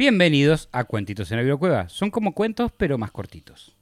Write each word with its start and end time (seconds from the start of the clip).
Bienvenidos 0.00 0.70
a 0.72 0.84
Cuentitos 0.84 1.30
en 1.30 1.36
la 1.36 1.42
Bibliocueva. 1.42 1.90
Son 1.90 2.10
como 2.10 2.32
cuentos, 2.32 2.72
pero 2.74 2.96
más 2.96 3.10
cortitos. 3.10 3.76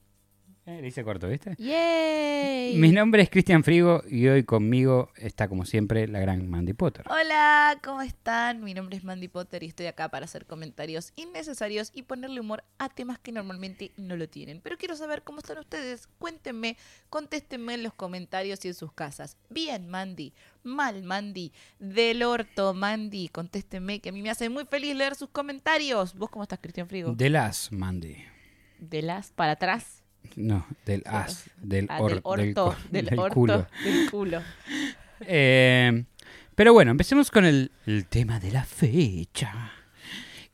Eh, 0.66 0.82
le 0.82 0.88
hice 0.88 1.04
corto, 1.04 1.28
¿viste? 1.28 1.54
¡Yay! 1.56 2.76
Mi 2.76 2.90
nombre 2.90 3.22
es 3.22 3.30
Cristian 3.30 3.62
Frigo 3.62 4.02
y 4.06 4.26
hoy 4.26 4.42
conmigo 4.42 5.12
está, 5.16 5.48
como 5.48 5.64
siempre, 5.64 6.08
la 6.08 6.18
gran 6.18 6.50
Mandy 6.50 6.72
Potter. 6.72 7.06
Hola, 7.08 7.78
¿cómo 7.84 8.02
están? 8.02 8.64
Mi 8.64 8.74
nombre 8.74 8.96
es 8.96 9.04
Mandy 9.04 9.28
Potter 9.28 9.62
y 9.62 9.66
estoy 9.66 9.86
acá 9.86 10.10
para 10.10 10.24
hacer 10.24 10.44
comentarios 10.44 11.12
innecesarios 11.14 11.92
y 11.94 12.02
ponerle 12.02 12.40
humor 12.40 12.64
a 12.78 12.88
temas 12.88 13.20
que 13.20 13.30
normalmente 13.30 13.92
no 13.96 14.16
lo 14.16 14.28
tienen. 14.28 14.60
Pero 14.60 14.76
quiero 14.76 14.96
saber 14.96 15.22
cómo 15.22 15.38
están 15.38 15.58
ustedes. 15.58 16.08
Cuéntenme, 16.18 16.76
contéstenme 17.10 17.74
en 17.74 17.84
los 17.84 17.94
comentarios 17.94 18.62
y 18.64 18.68
en 18.68 18.74
sus 18.74 18.92
casas. 18.92 19.36
Bien, 19.48 19.88
Mandy. 19.88 20.34
Mal, 20.68 21.02
Mandy. 21.02 21.52
Del 21.78 22.22
orto, 22.22 22.74
Mandy. 22.74 23.28
Contéstenme, 23.28 24.00
que 24.00 24.10
a 24.10 24.12
mí 24.12 24.22
me 24.22 24.30
hace 24.30 24.48
muy 24.48 24.64
feliz 24.66 24.94
leer 24.94 25.14
sus 25.16 25.28
comentarios. 25.30 26.14
¿Vos 26.14 26.30
cómo 26.30 26.42
estás, 26.44 26.58
Cristian 26.60 26.88
Frigo? 26.88 27.12
De 27.14 27.30
las, 27.30 27.72
Mandy. 27.72 28.16
De 28.78 29.02
las 29.02 29.32
para 29.32 29.52
atrás. 29.52 30.02
No, 30.36 30.66
del 30.84 31.02
as, 31.06 31.48
del, 31.62 31.86
Ah, 31.88 32.00
or- 32.00 32.10
del 32.10 32.20
orto, 32.22 32.76
del, 32.90 33.06
del 33.06 33.18
orto, 33.18 33.34
culo. 33.34 33.66
del 33.84 34.10
culo. 34.10 34.42
Eh, 35.20 36.04
pero 36.54 36.72
bueno, 36.72 36.92
empecemos 36.92 37.30
con 37.32 37.44
el, 37.44 37.72
el 37.86 38.06
tema 38.06 38.38
de 38.38 38.52
la 38.52 38.64
fecha. 38.64 39.72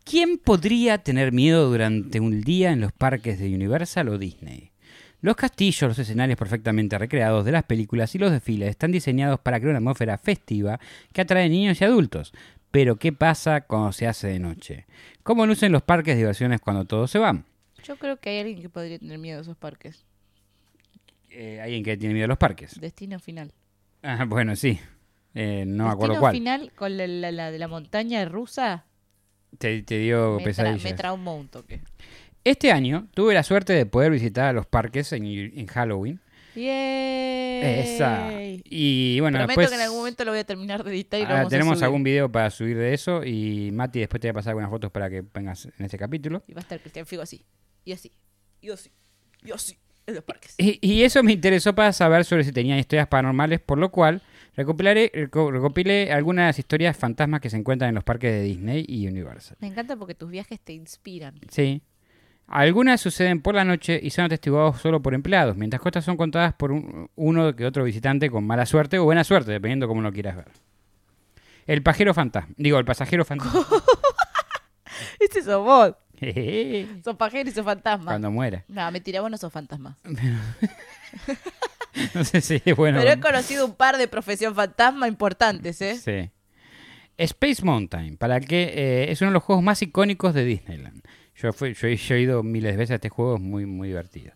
¿Quién 0.05 0.39
podría 0.39 0.99
tener 0.99 1.33
miedo 1.33 1.69
durante 1.71 2.19
un 2.21 2.41
día 2.41 2.71
en 2.73 2.81
los 2.81 2.93
parques 2.93 3.39
de 3.39 3.55
Universal 3.55 4.09
o 4.09 4.17
Disney? 4.19 4.71
Los 5.25 5.37
castillos, 5.37 5.89
los 5.89 5.99
escenarios 5.99 6.39
perfectamente 6.39 6.99
recreados 6.99 7.47
de 7.47 7.53
las 7.53 7.63
películas 7.65 8.15
y 8.15 8.19
los 8.19 8.31
desfiles 8.31 8.69
están 8.69 8.93
diseñados 8.93 9.41
para 9.41 9.59
crear 9.59 9.71
una 9.71 9.79
atmósfera 9.79 10.19
festiva 10.19 10.79
que 11.15 11.23
atrae 11.23 11.49
niños 11.49 11.81
y 11.81 11.85
adultos. 11.85 12.35
Pero 12.71 12.97
¿qué 12.97 13.11
pasa 13.13 13.63
cuando 13.63 13.93
se 13.93 14.07
hace 14.07 14.27
de 14.29 14.39
noche? 14.39 14.85
¿Cómo 15.23 15.47
lucen 15.47 15.73
los 15.73 15.83
parques 15.83 16.15
de 16.15 16.19
diversiones 16.19 16.61
cuando 16.61 16.85
todos 16.85 17.11
se 17.11 17.19
van? 17.19 17.47
Yo 17.85 17.97
creo 17.97 18.19
que 18.19 18.29
hay 18.31 18.41
alguien 18.41 18.61
que 18.61 18.69
podría 18.69 18.99
tener 18.99 19.17
miedo 19.19 19.37
de 19.39 19.43
esos 19.45 19.57
parques. 19.57 20.05
Eh, 21.31 21.59
¿Alguien 21.61 21.83
que 21.83 21.97
tiene 21.97 22.13
miedo 22.15 22.27
a 22.27 22.29
los 22.29 22.39
parques? 22.39 22.79
Destino 22.81 23.19
final. 23.19 23.51
Ah, 24.03 24.25
bueno, 24.27 24.55
sí. 24.57 24.79
Eh, 25.35 25.65
no 25.67 25.85
me 25.87 25.91
acuerdo 25.91 26.13
Destino 26.15 26.21
cuál. 26.21 26.33
final 26.35 26.73
con 26.77 26.97
la, 26.97 27.07
la- 27.07 27.33
la 27.33 27.51
de 27.51 27.59
la 27.59 27.67
montaña 27.69 28.25
rusa 28.27 28.85
Te, 29.59 29.83
te 29.83 29.99
dio 29.99 30.37
me, 30.37 30.43
tra- 30.43 30.45
pesadillas. 30.45 30.85
me 30.85 30.93
traumó 30.93 31.37
un 31.37 31.49
toque. 31.49 31.81
Este 32.45 32.71
año 32.73 33.09
tuve 33.15 33.33
la 33.35 33.43
suerte 33.43 33.73
de 33.73 33.87
poder 33.87 34.13
visitar 34.13 34.55
los 34.55 34.67
parques 34.67 35.13
en, 35.13 35.25
en 35.25 35.67
Halloween. 35.67 36.21
¡Yay! 36.55 37.63
Esa. 37.95 38.31
Y 38.65 39.19
bueno, 39.21 39.39
Prometo 39.39 39.49
después 39.61 39.69
que 39.71 39.75
en 39.77 39.81
algún 39.81 39.99
momento 39.99 40.25
lo 40.25 40.31
voy 40.33 40.41
a 40.41 40.45
terminar 40.45 40.85
de 40.85 40.91
editar 40.93 41.19
y 41.21 41.23
lo 41.25 41.31
ah, 41.31 41.33
vamos 41.35 41.47
a 41.47 41.51
tenemos 41.51 41.75
subir. 41.79 41.85
algún 41.85 42.03
video 42.05 42.31
para 42.31 42.51
subir 42.51 42.77
de 42.77 42.93
eso 42.95 43.25
y 43.25 43.71
Mati 43.73 44.01
después 44.01 44.21
te 44.21 44.29
voy 44.29 44.31
a 44.31 44.35
pasar 44.35 44.51
algunas 44.51 44.71
fotos 44.71 44.91
para 44.93 45.09
que 45.11 45.25
vengas 45.35 45.67
en 45.67 45.85
este 45.85 45.99
capítulo. 45.99 46.43
Y 46.47 46.53
va 46.53 46.61
a 46.61 46.63
estar 46.63 46.79
Cristian 46.81 47.07
Figo 47.07 47.23
así. 47.23 47.45
Y 47.85 47.93
así. 47.93 48.13
Y 48.61 48.71
así. 48.71 48.91
Y 49.45 49.51
así. 49.51 49.77
En 50.07 50.15
los 50.17 50.25
parques. 50.25 50.55
Y, 50.59 50.79
y 50.87 51.03
eso 51.03 51.23
me 51.23 51.33
interesó 51.33 51.75
para 51.75 51.91
saber 51.95 52.27
sobre 52.27 52.45
si 52.45 52.53
tenían 52.53 52.79
historias 52.79 53.09
paranormales, 53.09 53.59
por 53.61 53.79
lo 53.79 53.91
cual 53.91 54.21
recopilaré, 54.55 55.11
reco- 55.13 55.51
recopilé 55.51 56.13
algunas 56.13 56.59
historias 56.59 56.95
fantasmas 56.95 57.41
que 57.41 57.49
se 57.49 57.57
encuentran 57.57 57.89
en 57.89 57.95
los 57.95 58.05
parques 58.05 58.31
de 58.31 58.43
Disney 58.43 58.85
y 58.87 59.09
Universal. 59.09 59.57
Me 59.61 59.67
encanta 59.69 59.97
porque 59.97 60.15
tus 60.15 60.31
viajes 60.31 60.61
te 60.61 60.75
inspiran. 60.75 61.41
Sí. 61.51 61.81
Algunas 62.47 63.01
suceden 63.01 63.41
por 63.41 63.55
la 63.55 63.65
noche 63.65 63.99
y 64.03 64.11
son 64.11 64.27
atestiguados 64.27 64.81
solo 64.81 65.01
por 65.03 65.15
empleados, 65.15 65.57
mientras 65.57 65.81
que 65.83 65.89
otras 65.89 66.05
son 66.05 66.17
contadas 66.17 66.53
por 66.55 66.73
un- 66.73 67.09
uno 67.17 67.57
que 67.57 67.65
otro 67.65 67.85
visitante 67.85 68.31
con 68.31 68.47
mala 68.47 68.67
suerte 68.67 68.99
o 68.99 69.05
buena 69.05 69.25
suerte, 69.25 69.51
dependiendo 69.53 69.89
cómo 69.89 70.03
lo 70.03 70.13
quieras 70.13 70.37
ver. 70.37 70.49
El 71.67 71.83
pajero 71.83 72.13
fantasma. 72.13 72.55
Digo, 72.59 72.79
el 72.79 72.85
pasajero 72.85 73.25
fantasma. 73.25 73.65
Ese 75.19 75.43
sos 75.43 75.65
vos. 75.65 75.95
Sos 77.05 77.17
pajero 77.17 77.49
y 77.51 77.53
sos 77.53 77.65
fantasma. 77.65 78.07
Cuando 78.13 78.31
muera. 78.31 78.65
No, 78.69 78.89
mentira, 78.93 79.21
vos 79.21 79.31
no 79.31 79.37
sos 79.39 79.53
fantasma. 79.53 79.99
No 82.15 82.25
sé 82.25 82.41
si 82.41 82.61
es 82.65 82.77
bueno. 82.77 82.99
Pero 82.99 83.13
he 83.13 83.21
conocido 83.21 83.65
un 83.67 83.75
par 83.77 83.99
de 83.99 84.09
profesión 84.09 84.53
fantasma 84.55 85.07
importantes, 85.07 85.81
¿eh? 85.81 85.95
Sí. 85.97 86.31
Space 87.17 87.65
Mountain, 87.65 88.17
para 88.17 88.37
el 88.39 88.47
que 88.49 88.65
eh, 88.75 89.13
es 89.13 89.21
uno 89.21 89.31
de 89.31 89.35
los 89.35 89.43
juegos 89.45 89.63
más 89.65 89.81
icónicos 89.81 90.35
de 90.35 90.45
Disneyland. 90.45 91.03
Yo, 91.37 91.53
fui, 91.53 91.75
yo, 91.75 91.89
he- 91.89 91.97
yo 91.97 92.15
he 92.15 92.21
ido 92.21 92.43
miles 92.43 92.73
de 92.73 92.77
veces 92.79 92.93
a 92.93 92.95
este 92.97 93.09
juego, 93.09 93.37
es 93.37 93.41
muy, 93.41 93.67
muy 93.67 93.89
divertido. 93.89 94.33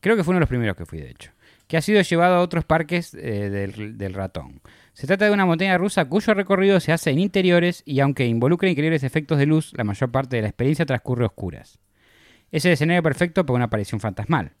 Creo 0.00 0.16
que 0.16 0.24
fue 0.24 0.32
uno 0.32 0.38
de 0.38 0.42
los 0.42 0.48
primeros 0.48 0.76
que 0.76 0.84
fui, 0.86 1.00
de 1.00 1.10
hecho. 1.10 1.30
Que 1.66 1.76
ha 1.78 1.80
sido 1.80 2.02
llevado 2.02 2.34
a 2.36 2.40
otros 2.40 2.64
parques 2.64 3.14
eh, 3.14 3.48
del, 3.48 3.96
del 3.96 4.12
ratón. 4.14 4.60
Se 4.92 5.06
trata 5.06 5.24
de 5.24 5.30
una 5.30 5.46
montaña 5.46 5.78
rusa 5.78 6.04
cuyo 6.04 6.34
recorrido 6.34 6.78
se 6.80 6.92
hace 6.92 7.10
en 7.10 7.18
interiores 7.18 7.82
y 7.86 8.00
aunque 8.00 8.26
involucra 8.26 8.68
increíbles 8.68 9.02
efectos 9.02 9.38
de 9.38 9.46
luz, 9.46 9.72
la 9.76 9.84
mayor 9.84 10.10
parte 10.10 10.36
de 10.36 10.42
la 10.42 10.48
experiencia 10.48 10.84
transcurre 10.84 11.24
a 11.24 11.28
oscuras. 11.28 11.78
Es 12.52 12.64
el 12.66 12.72
escenario 12.72 13.02
perfecto 13.02 13.46
para 13.46 13.56
una 13.56 13.64
aparición 13.64 13.98
fantasmal. 14.00 14.52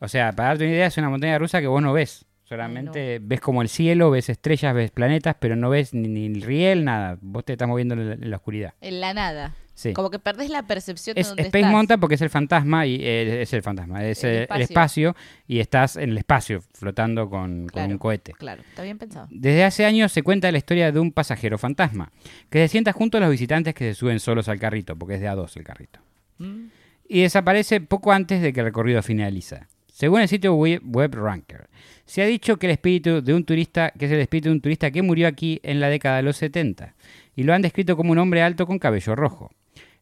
O 0.00 0.08
sea, 0.08 0.32
para 0.32 0.50
darte 0.50 0.64
una 0.64 0.72
idea, 0.74 0.86
es 0.86 0.96
una 0.96 1.10
montaña 1.10 1.38
rusa 1.38 1.60
que 1.60 1.66
vos 1.66 1.82
no 1.82 1.92
ves. 1.92 2.24
Solamente 2.44 3.18
ves 3.20 3.40
como 3.40 3.60
el 3.60 3.68
cielo, 3.68 4.10
ves 4.10 4.30
estrellas, 4.30 4.74
ves 4.74 4.90
planetas, 4.90 5.36
pero 5.38 5.54
no 5.56 5.68
ves 5.68 5.92
ni, 5.92 6.08
ni 6.08 6.26
el 6.26 6.40
riel, 6.40 6.84
nada. 6.84 7.18
Vos 7.20 7.44
te 7.44 7.52
estás 7.52 7.68
moviendo 7.68 7.94
en 7.94 8.08
la, 8.08 8.14
en 8.14 8.30
la 8.30 8.36
oscuridad. 8.36 8.72
En 8.80 9.00
la 9.02 9.12
nada. 9.12 9.54
Sí. 9.78 9.92
Como 9.92 10.10
que 10.10 10.18
perdés 10.18 10.50
la 10.50 10.64
percepción 10.64 11.14
de 11.14 11.20
Es 11.20 11.28
dónde 11.28 11.42
Space 11.44 11.58
estás. 11.60 11.72
Mountain 11.72 12.00
porque 12.00 12.16
es 12.16 12.20
el 12.22 12.30
fantasma 12.30 12.84
y 12.84 12.96
eh, 12.96 13.42
es 13.42 13.52
el 13.52 13.62
fantasma, 13.62 14.04
es 14.04 14.24
El 14.24 14.30
el, 14.30 14.46
el 14.52 14.62
espacio. 14.62 15.14
y 15.46 15.60
estás 15.60 15.94
en 15.94 16.10
el 16.10 16.18
espacio 16.18 16.62
flotando 16.74 17.30
con, 17.30 17.68
un 17.72 17.98
cohete. 17.98 18.32
Claro, 18.32 18.60
está 18.68 18.82
bien 18.82 18.98
pensado. 18.98 19.28
Desde 19.30 19.62
hace 19.62 19.84
años 19.84 20.10
se 20.10 20.24
cuenta 20.24 20.50
la 20.50 20.58
historia 20.58 20.90
de 20.90 20.98
un 20.98 21.12
pasajero 21.12 21.58
fantasma 21.58 22.10
que 22.50 22.58
se 22.58 22.66
sienta 22.66 22.92
junto 22.92 23.18
a 23.18 23.20
los 23.20 23.30
visitantes 23.30 23.72
que 23.72 23.84
se 23.84 23.94
suben 23.94 24.18
solos 24.18 24.48
al 24.48 24.58
carrito, 24.58 24.96
porque 24.96 25.14
es 25.14 25.20
de 25.20 25.28
a 25.28 25.36
dos 25.36 25.56
el 25.56 25.62
carrito, 25.62 26.00
Mm. 26.38 26.66
y 27.08 27.22
desaparece 27.22 27.80
poco 27.80 28.10
antes 28.10 28.42
de 28.42 28.52
que 28.52 28.58
el 28.58 28.66
recorrido 28.66 29.00
finaliza. 29.04 29.68
Según 29.92 30.22
el 30.22 30.28
sitio 30.28 30.54
web, 30.54 30.80
web 30.84 31.14
Ranker, 31.14 31.68
se 32.04 32.22
ha 32.22 32.26
dicho 32.26 32.56
que 32.56 32.66
el 32.66 32.72
espíritu 32.72 33.20
de 33.22 33.32
un 33.34 33.44
turista, 33.44 33.92
que 33.96 34.06
es 34.06 34.10
el 34.12 34.18
espíritu 34.20 34.48
de 34.48 34.54
un 34.54 34.60
turista 34.60 34.90
que 34.90 35.02
murió 35.02 35.28
aquí 35.28 35.60
en 35.62 35.78
la 35.78 35.88
década 35.88 36.16
de 36.16 36.22
los 36.24 36.36
70, 36.36 36.94
y 37.36 37.44
lo 37.44 37.54
han 37.54 37.62
descrito 37.62 37.96
como 37.96 38.10
un 38.10 38.18
hombre 38.18 38.42
alto 38.42 38.66
con 38.66 38.78
cabello 38.80 39.14
rojo. 39.14 39.52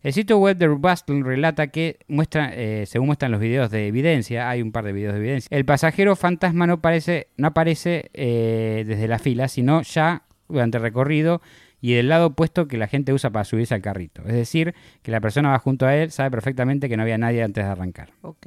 El 0.07 0.13
sitio 0.13 0.39
web 0.39 0.57
de 0.57 0.69
Bustle 0.69 1.25
relata 1.25 1.67
que, 1.67 1.99
muestra, 2.07 2.53
eh, 2.55 2.87
según 2.87 3.09
muestran 3.09 3.33
los 3.33 3.41
videos 3.41 3.73
de 3.73 3.89
evidencia, 3.89 4.49
hay 4.49 4.63
un 4.63 4.71
par 4.71 4.85
de 4.85 4.93
videos 4.93 5.15
de 5.15 5.19
evidencia, 5.19 5.49
el 5.51 5.65
pasajero 5.65 6.15
fantasma 6.15 6.65
no, 6.69 6.75
aparece, 6.75 7.27
no 7.37 7.49
aparece 7.49 8.13
eh, 8.15 8.85
desde 8.87 9.09
la 9.09 9.19
fila, 9.19 9.49
sino 9.49 9.83
ya 9.83 10.23
durante 10.49 10.77
el 10.77 10.85
recorrido 10.85 11.43
y 11.81 11.95
del 11.95 12.09
lado 12.09 12.27
opuesto 12.27 12.69
que 12.69 12.79
la 12.79 12.87
gente 12.87 13.13
usa 13.13 13.31
para 13.31 13.45
subirse 13.45 13.75
al 13.75 13.83
carrito. 13.83 14.23
Es 14.27 14.35
decir, 14.35 14.77
que 15.03 15.11
la 15.11 15.21
persona 15.21 15.51
va 15.51 15.59
junto 15.59 15.87
a 15.87 15.97
él, 15.97 16.13
sabe 16.13 16.31
perfectamente 16.31 16.89
que 16.89 16.97
no 16.97 17.03
había 17.03 17.19
nadie 17.19 17.43
antes 17.43 17.65
de 17.65 17.69
arrancar. 17.69 18.11
Ok. 18.23 18.47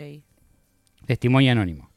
Testimonio 1.07 1.51
anónimo. 1.51 1.88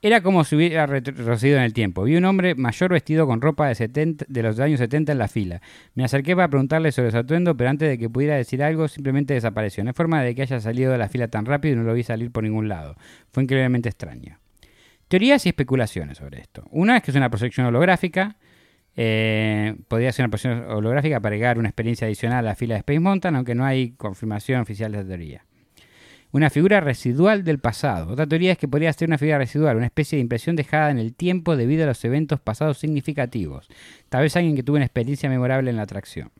Era 0.00 0.20
como 0.20 0.44
si 0.44 0.54
hubiera 0.54 0.86
retrocedido 0.86 1.58
en 1.58 1.64
el 1.64 1.72
tiempo. 1.72 2.04
Vi 2.04 2.16
un 2.16 2.24
hombre 2.24 2.54
mayor 2.54 2.92
vestido 2.92 3.26
con 3.26 3.40
ropa 3.40 3.66
de, 3.66 3.74
70 3.74 4.26
de 4.28 4.42
los 4.44 4.60
años 4.60 4.78
70 4.78 5.10
en 5.10 5.18
la 5.18 5.26
fila. 5.26 5.60
Me 5.94 6.04
acerqué 6.04 6.36
para 6.36 6.46
preguntarle 6.46 6.92
sobre 6.92 7.10
su 7.10 7.16
atuendo, 7.16 7.56
pero 7.56 7.70
antes 7.70 7.88
de 7.88 7.98
que 7.98 8.08
pudiera 8.08 8.36
decir 8.36 8.62
algo, 8.62 8.86
simplemente 8.86 9.34
desapareció. 9.34 9.82
No 9.82 9.90
hay 9.90 9.94
forma 9.94 10.22
de 10.22 10.36
que 10.36 10.42
haya 10.42 10.60
salido 10.60 10.92
de 10.92 10.98
la 10.98 11.08
fila 11.08 11.26
tan 11.26 11.46
rápido 11.46 11.74
y 11.74 11.78
no 11.78 11.82
lo 11.82 11.94
vi 11.94 12.04
salir 12.04 12.30
por 12.30 12.44
ningún 12.44 12.68
lado. 12.68 12.94
Fue 13.32 13.42
increíblemente 13.42 13.88
extraño. 13.88 14.38
Teorías 15.08 15.44
y 15.46 15.48
especulaciones 15.48 16.18
sobre 16.18 16.42
esto. 16.42 16.64
Una 16.70 16.98
es 16.98 17.02
que 17.02 17.10
es 17.10 17.16
una 17.16 17.28
proyección 17.28 17.66
holográfica. 17.66 18.36
Eh, 18.94 19.74
podría 19.88 20.12
ser 20.12 20.26
una 20.26 20.30
proyección 20.30 20.70
holográfica 20.70 21.18
para 21.18 21.34
llegar 21.34 21.58
una 21.58 21.70
experiencia 21.70 22.06
adicional 22.06 22.38
a 22.38 22.50
la 22.50 22.54
fila 22.54 22.74
de 22.74 22.80
Space 22.80 23.00
Mountain, 23.00 23.34
aunque 23.34 23.56
no 23.56 23.64
hay 23.64 23.92
confirmación 23.92 24.60
oficial 24.60 24.92
de 24.92 24.98
la 24.98 25.04
teoría 25.04 25.47
una 26.32 26.50
figura 26.50 26.80
residual 26.80 27.44
del 27.44 27.58
pasado. 27.58 28.12
Otra 28.12 28.26
teoría 28.26 28.52
es 28.52 28.58
que 28.58 28.68
podría 28.68 28.92
ser 28.92 29.08
una 29.08 29.18
figura 29.18 29.38
residual, 29.38 29.76
una 29.76 29.86
especie 29.86 30.16
de 30.16 30.22
impresión 30.22 30.56
dejada 30.56 30.90
en 30.90 30.98
el 30.98 31.14
tiempo 31.14 31.56
debido 31.56 31.84
a 31.84 31.86
los 31.86 32.04
eventos 32.04 32.40
pasados 32.40 32.78
significativos. 32.78 33.68
Tal 34.08 34.22
vez 34.22 34.36
alguien 34.36 34.56
que 34.56 34.62
tuvo 34.62 34.76
una 34.76 34.84
experiencia 34.84 35.28
memorable 35.28 35.70
en 35.70 35.76
la 35.76 35.82
atracción. 35.82 36.30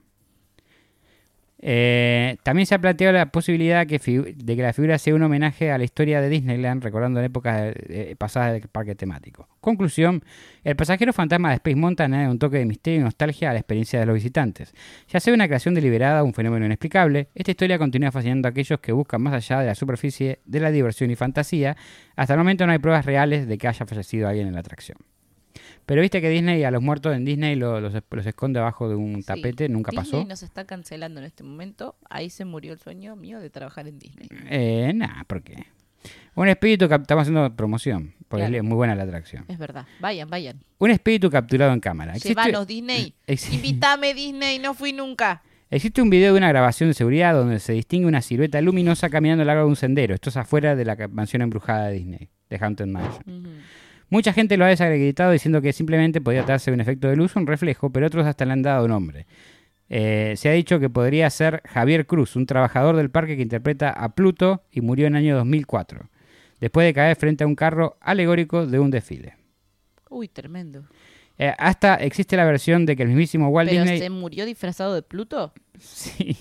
Eh, 1.61 2.37
también 2.45 2.67
se 2.67 2.75
ha 2.75 2.81
planteado 2.81 3.13
la 3.13 3.27
posibilidad 3.27 3.85
de 3.85 3.99
que 3.99 4.63
la 4.63 4.73
figura 4.73 4.97
sea 4.99 5.15
un 5.15 5.23
homenaje 5.23 5.73
a 5.73 5.79
la 5.79 5.85
historia 5.85 6.21
de 6.21 6.29
Disneyland, 6.29 6.83
recordando 6.83 7.21
la 7.21 7.27
época 7.27 7.69
eh, 7.69 8.15
pasada 8.17 8.53
del 8.53 8.69
parque 8.69 8.95
temático. 8.95 9.49
Conclusión, 9.61 10.23
el 10.63 10.77
pasajero 10.77 11.13
fantasma 11.13 11.49
de 11.49 11.57
Space 11.57 11.77
Mountain 11.77 12.15
añade 12.15 12.31
un 12.31 12.39
toque 12.39 12.59
de 12.59 12.65
misterio 12.65 13.01
y 13.01 13.03
nostalgia 13.03 13.51
a 13.51 13.53
la 13.55 13.59
experiencia 13.59 13.99
de 13.99 14.07
los 14.07 14.15
visitantes. 14.15 14.73
Ya 15.09 15.19
sea 15.19 15.35
una 15.35 15.47
creación 15.47 15.75
deliberada 15.75 16.23
o 16.23 16.27
un 16.27 16.35
fenómeno 16.35 16.65
inexplicable, 16.65 17.29
esta 17.35 17.51
historia 17.51 17.79
continúa 17.79 18.13
fascinando 18.13 18.47
a 18.47 18.51
aquellos 18.51 18.79
que 18.79 18.93
buscan 18.93 19.21
más 19.23 19.35
allá 19.35 19.61
de 19.61 19.67
la 19.67 19.75
superficie 19.75 20.39
de 20.45 20.61
la 20.61 20.71
diversión 20.71 21.11
y 21.11 21.17
fantasía. 21.17 21.77
Hasta 22.15 22.35
el 22.35 22.39
momento 22.39 22.67
no 22.67 22.73
hay 22.73 22.79
pruebas 22.79 23.05
reales 23.05 23.49
de 23.49 23.59
que 23.59 23.67
haya 23.67 23.85
fallecido 23.85 24.29
alguien 24.29 24.47
en 24.47 24.55
la 24.55 24.61
atracción. 24.61 24.99
Pero 25.87 26.03
viste 26.03 26.21
que 26.21 26.29
Disney 26.29 26.65
a 26.65 26.71
los 26.71 26.83
muertos 26.83 27.15
en 27.17 27.25
Disney 27.25 27.57
lo- 27.57 27.81
los, 27.81 27.93
los 28.11 28.27
esconde 28.27 28.59
abajo 28.61 28.89
de 28.89 28.95
un 28.97 29.17
Sí. 29.17 29.23
tapete, 29.25 29.69
nunca 29.69 29.91
Disney 29.91 30.11
pasó. 30.13 30.25
nos 30.27 30.43
está 30.43 30.65
cancelando 30.65 31.21
en 31.21 31.27
este 31.27 31.43
momento. 31.45 31.97
Ahí 32.11 32.31
se 32.31 32.45
murió 32.45 32.73
el 32.73 32.79
sueño 32.79 33.17
mío 33.17 33.41
de 33.41 33.51
trabajar 33.51 33.89
en 33.89 33.99
Disney. 33.99 34.29
Eh, 34.51 34.93
nah, 34.95 35.25
¿por 35.25 35.43
qué? 35.43 35.65
Un 36.37 36.49
espíritu 36.49 36.85
estamos 36.85 37.23
haciendo 37.23 37.55
promoción, 37.57 38.15
porque 38.29 38.45
Claro. 38.47 38.57
es 38.59 38.63
muy 38.63 38.77
buena 38.77 38.95
la 38.95 39.03
atracción. 39.03 39.45
Es 39.49 39.59
verdad. 39.59 39.87
Vayan, 40.01 40.31
vayan. 40.31 40.61
Un 40.79 40.91
espíritu 40.91 41.29
capturado 41.31 41.73
en 41.73 41.81
cámara. 41.81 42.15
Llévanos, 42.17 42.67
Disney. 42.67 43.15
Invítame, 43.53 44.15
Disney. 44.15 44.59
No 44.61 44.75
fui 44.75 44.93
nunca. 44.93 45.43
Existe 45.71 46.01
un 46.01 46.09
video 46.09 46.33
de 46.33 46.39
una 46.39 46.49
grabación 46.49 46.89
de 46.89 46.95
seguridad 46.95 47.35
donde 47.35 47.59
se 47.59 47.73
distingue 47.75 48.07
una 48.07 48.23
silueta 48.23 48.61
luminosa 48.63 49.11
caminando 49.11 49.43
a 49.43 49.45
lo 49.45 49.49
largo 49.49 49.65
de 49.65 49.69
un 49.71 49.77
sendero. 49.77 50.15
Esto 50.15 50.31
es 50.31 50.37
afuera 50.39 50.75
de 50.77 50.85
la 50.85 50.97
mansión 51.11 51.43
embrujada 51.43 51.89
de 51.89 51.95
Disney, 51.95 52.29
de 52.49 52.57
Haunted 52.59 52.87
Mansion. 52.87 53.23
Mucha 54.11 54.33
gente 54.33 54.57
lo 54.57 54.65
ha 54.65 54.69
desacreditado 54.69 55.33
diciendo 55.33 55.61
que 55.61 55.73
simplemente 55.73 56.21
podía 56.21 56.41
tratarse 56.41 56.71
de 56.71 56.77
un 56.77 56.81
efecto 56.81 57.09
de 57.09 57.17
luz 57.17 57.37
un 57.37 57.47
reflejo, 57.47 57.91
pero 57.91 58.07
otros 58.07 58.27
hasta 58.27 58.45
le 58.45 58.53
han 58.53 58.63
dado 58.63 58.89
nombre. 58.89 59.27
Eh, 59.91 60.35
se 60.37 60.49
ha 60.49 60.53
dicho 60.53 60.79
que 60.81 60.91
podría 60.91 61.29
ser 61.31 61.63
Javier 61.67 62.07
Cruz, 62.07 62.37
un 62.37 62.47
trabajador 62.47 62.97
del 62.97 63.11
parque 63.11 63.37
que 63.37 63.43
interpreta 63.43 63.91
a 63.91 64.15
Pluto 64.15 64.63
y 64.71 64.81
murió 64.83 65.07
en 65.07 65.15
el 65.17 65.25
año 65.25 65.37
2004, 65.37 66.09
después 66.61 66.87
de 66.87 66.95
caer 66.95 67.17
frente 67.17 67.45
a 67.45 67.47
un 67.47 67.55
carro 67.55 67.97
alegórico 68.01 68.67
de 68.67 68.79
un 68.79 68.91
desfile. 68.91 69.37
Uy, 70.11 70.29
tremendo. 70.29 70.85
Eh, 71.41 71.55
hasta 71.57 71.95
existe 71.97 72.37
la 72.37 72.45
versión 72.45 72.85
de 72.85 72.97
que 72.97 73.03
el 73.05 73.09
mismísimo 73.11 73.49
Walt 73.49 73.71
¿Pero 73.71 73.83
Disney... 73.83 74.01
se 74.01 74.11
murió 74.11 74.45
disfrazado 74.45 74.93
de 74.95 75.03
Pluto? 75.03 75.53
Sí, 75.79 76.37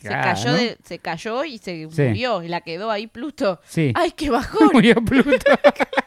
Se, 0.00 0.08
cayó 0.08 0.50
¿no? 0.50 0.56
de- 0.56 0.76
se 0.82 0.98
cayó 0.98 1.44
y 1.44 1.58
se 1.58 1.88
Sí. 1.90 2.02
murió 2.02 2.42
y 2.42 2.48
la 2.48 2.60
quedó 2.62 2.90
ahí 2.90 3.06
Pluto. 3.06 3.60
Sí, 3.64 3.92
¡Ay, 3.94 4.10
qué 4.16 4.28
bajón! 4.30 4.68
murió 4.72 4.96
Pluto. 4.96 5.30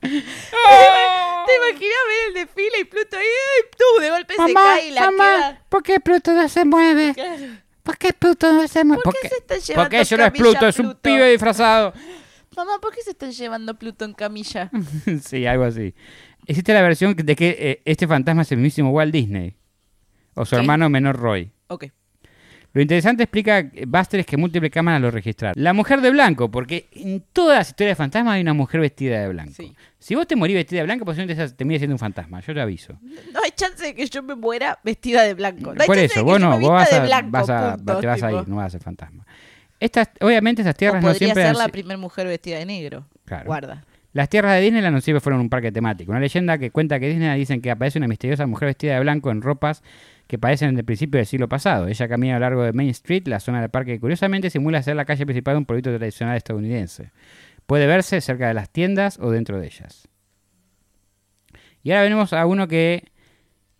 ¿Te 1.46 1.56
imaginas 1.56 1.98
ver 2.08 2.28
el 2.28 2.34
desfile 2.34 2.80
y 2.80 2.84
Pluto 2.84 3.16
ahí? 3.16 3.24
¡ay! 3.24 3.70
¡Tú! 3.76 4.00
De 4.00 4.10
golpe 4.10 4.34
se 4.34 4.54
cae 4.54 4.88
y 4.88 4.90
la 4.92 5.08
queda. 5.10 5.62
¿por 5.68 5.82
qué 5.82 6.00
Pluto 6.00 6.32
no 6.32 6.48
se 6.48 6.64
mueve? 6.64 7.14
Claro. 7.14 7.46
¿Por 7.82 7.98
qué 7.98 8.12
Pluto 8.12 8.52
no 8.52 8.68
se 8.68 8.84
mueve? 8.84 9.02
¿Por 9.02 9.14
qué 9.14 9.28
se 9.28 9.36
están 9.36 9.58
llevando 9.60 9.82
Porque 9.84 10.00
eso 10.00 10.16
no 10.16 10.24
es 10.24 10.30
camilla 10.32 10.50
Pluto, 10.50 10.68
es 10.68 10.78
un 10.78 10.86
Pluto? 10.86 11.00
pibe 11.02 11.30
disfrazado. 11.30 11.92
Mamá, 12.56 12.78
¿por 12.80 12.94
qué 12.94 13.02
se 13.02 13.10
están 13.10 13.32
llevando 13.32 13.74
Pluto 13.78 14.04
en 14.04 14.12
camilla? 14.14 14.70
sí, 15.22 15.46
algo 15.46 15.64
así. 15.64 15.94
Existe 16.46 16.72
la 16.74 16.82
versión 16.82 17.14
de 17.14 17.36
que 17.36 17.56
eh, 17.58 17.82
este 17.84 18.06
fantasma 18.08 18.42
es 18.42 18.52
el 18.52 18.58
mismísimo 18.58 18.90
Walt 18.90 19.12
Disney. 19.12 19.54
O 20.34 20.44
su 20.44 20.56
¿Qué? 20.56 20.60
hermano 20.60 20.88
menor 20.90 21.16
Roy. 21.16 21.52
Ok. 21.68 21.86
Lo 22.72 22.80
interesante 22.80 23.24
explica 23.24 23.58
eh, 23.58 23.84
Buster 23.86 24.20
es 24.20 24.26
que 24.26 24.36
múltiples 24.36 24.70
cámaras 24.70 25.00
lo 25.00 25.10
registraron. 25.10 25.60
La 25.62 25.72
mujer 25.72 26.00
de 26.00 26.10
blanco, 26.10 26.50
porque 26.50 26.86
en 26.92 27.22
todas 27.32 27.58
las 27.58 27.68
historias 27.68 27.92
de 27.92 27.96
fantasmas 27.96 28.34
hay 28.34 28.42
una 28.42 28.54
mujer 28.54 28.80
vestida 28.80 29.20
de 29.20 29.28
blanco. 29.28 29.52
Sí. 29.56 29.74
Si 29.98 30.14
vos 30.14 30.26
te 30.26 30.36
morís 30.36 30.54
vestida 30.54 30.80
de 30.80 30.84
blanco, 30.84 31.04
posiblemente 31.04 31.42
esa- 31.42 31.54
termine 31.56 31.78
siendo 31.78 31.94
un 31.94 31.98
fantasma, 31.98 32.40
yo 32.40 32.54
te 32.54 32.60
aviso. 32.60 32.98
No 33.32 33.40
hay 33.44 33.50
chance 33.56 33.84
de 33.84 33.94
que 33.94 34.06
yo 34.06 34.22
me 34.22 34.36
muera 34.36 34.78
vestida 34.84 35.22
de 35.24 35.34
blanco. 35.34 35.74
No 35.74 35.80
hay 35.82 35.86
Por 35.86 35.96
chance 35.96 36.04
eso, 36.06 36.14
de 36.20 36.20
que 36.20 36.30
vos 36.30 36.40
no, 36.40 36.60
vos 36.60 36.70
vas 36.70 36.92
a, 36.92 37.04
blanco, 37.04 37.30
vas 37.32 37.50
a- 37.50 37.76
punto, 37.76 37.98
te 38.00 38.06
vas 38.06 38.22
a 38.22 38.32
ir, 38.32 38.48
no 38.48 38.56
vas 38.56 38.66
a 38.66 38.70
ser 38.70 38.80
fantasma. 38.82 39.26
Estas, 39.80 40.10
obviamente 40.20 40.62
esas 40.62 40.74
O 40.74 40.78
tierras 40.78 41.02
no 41.02 41.08
podría 41.08 41.18
siempre 41.28 41.42
ser 41.46 41.56
la 41.56 41.68
primera 41.68 41.96
mujer 41.98 42.26
vestida 42.28 42.58
de 42.58 42.66
negro. 42.66 43.06
Claro. 43.24 43.46
Guarda. 43.46 43.84
Las 44.12 44.28
tierras 44.28 44.54
de 44.56 44.60
Disneyland 44.60 44.94
no 44.94 45.00
siempre 45.00 45.20
fueron 45.20 45.40
un 45.40 45.48
parque 45.48 45.70
temático. 45.72 46.10
Una 46.10 46.20
leyenda 46.20 46.58
que 46.58 46.70
cuenta 46.70 46.98
que 47.00 47.08
Disney 47.08 47.38
dicen 47.38 47.60
que 47.62 47.70
aparece 47.70 47.98
una 47.98 48.08
misteriosa 48.08 48.46
mujer 48.46 48.66
vestida 48.66 48.94
de 48.94 49.00
blanco 49.00 49.30
en 49.30 49.40
ropas 49.40 49.82
que 50.30 50.38
parecen 50.38 50.76
del 50.76 50.84
principio 50.84 51.18
del 51.18 51.26
siglo 51.26 51.48
pasado. 51.48 51.88
Ella 51.88 52.06
camina 52.06 52.36
a 52.36 52.38
lo 52.38 52.44
largo 52.44 52.62
de 52.62 52.72
Main 52.72 52.90
Street, 52.90 53.26
la 53.26 53.40
zona 53.40 53.60
del 53.60 53.68
parque 53.68 53.94
que 53.94 54.00
curiosamente 54.00 54.48
simula 54.48 54.80
ser 54.80 54.94
la 54.94 55.04
calle 55.04 55.26
principal 55.26 55.54
de 55.54 55.58
un 55.58 55.64
pueblito 55.64 55.90
tradicional 55.90 56.36
estadounidense. 56.36 57.10
Puede 57.66 57.88
verse 57.88 58.20
cerca 58.20 58.46
de 58.46 58.54
las 58.54 58.70
tiendas 58.70 59.18
o 59.18 59.32
dentro 59.32 59.58
de 59.58 59.66
ellas. 59.66 60.06
Y 61.82 61.90
ahora 61.90 62.04
venimos 62.04 62.32
a 62.32 62.46
uno 62.46 62.68
que 62.68 63.10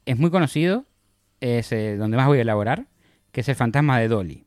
es 0.06 0.18
muy 0.18 0.32
conocido, 0.32 0.86
es 1.38 1.70
eh, 1.70 1.96
donde 1.96 2.16
más 2.16 2.26
voy 2.26 2.38
a 2.38 2.42
elaborar, 2.42 2.88
que 3.30 3.42
es 3.42 3.48
el 3.48 3.54
fantasma 3.54 4.00
de 4.00 4.08
Dolly. 4.08 4.44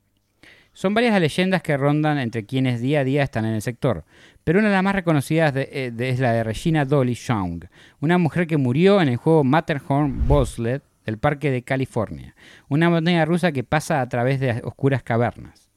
Son 0.74 0.94
varias 0.94 1.14
las 1.14 1.22
leyendas 1.22 1.64
que 1.64 1.78
rondan 1.78 2.18
entre 2.18 2.46
quienes 2.46 2.82
día 2.82 3.00
a 3.00 3.04
día 3.06 3.24
están 3.24 3.46
en 3.46 3.54
el 3.54 3.62
sector, 3.62 4.04
pero 4.44 4.60
una 4.60 4.68
de 4.68 4.74
las 4.74 4.84
más 4.84 4.96
reconocidas 4.96 5.54
eh, 5.56 5.94
es 5.98 6.20
la 6.20 6.34
de 6.34 6.44
Regina 6.44 6.84
Dolly 6.84 7.14
Young, 7.14 7.64
una 8.02 8.18
mujer 8.18 8.46
que 8.46 8.58
murió 8.58 9.02
en 9.02 9.08
el 9.08 9.16
juego 9.16 9.46
Matterhorn 9.46 10.28
Bobsled 10.28 10.82
del 11.06 11.18
Parque 11.18 11.52
de 11.52 11.64
California, 11.64 12.36
una 12.70 12.90
montaña 12.90 13.26
rusa 13.26 13.52
que 13.52 13.64
pasa 13.64 14.02
a 14.02 14.10
través 14.10 14.40
de 14.40 14.62
oscuras 14.64 15.04
cavernas. 15.04 15.70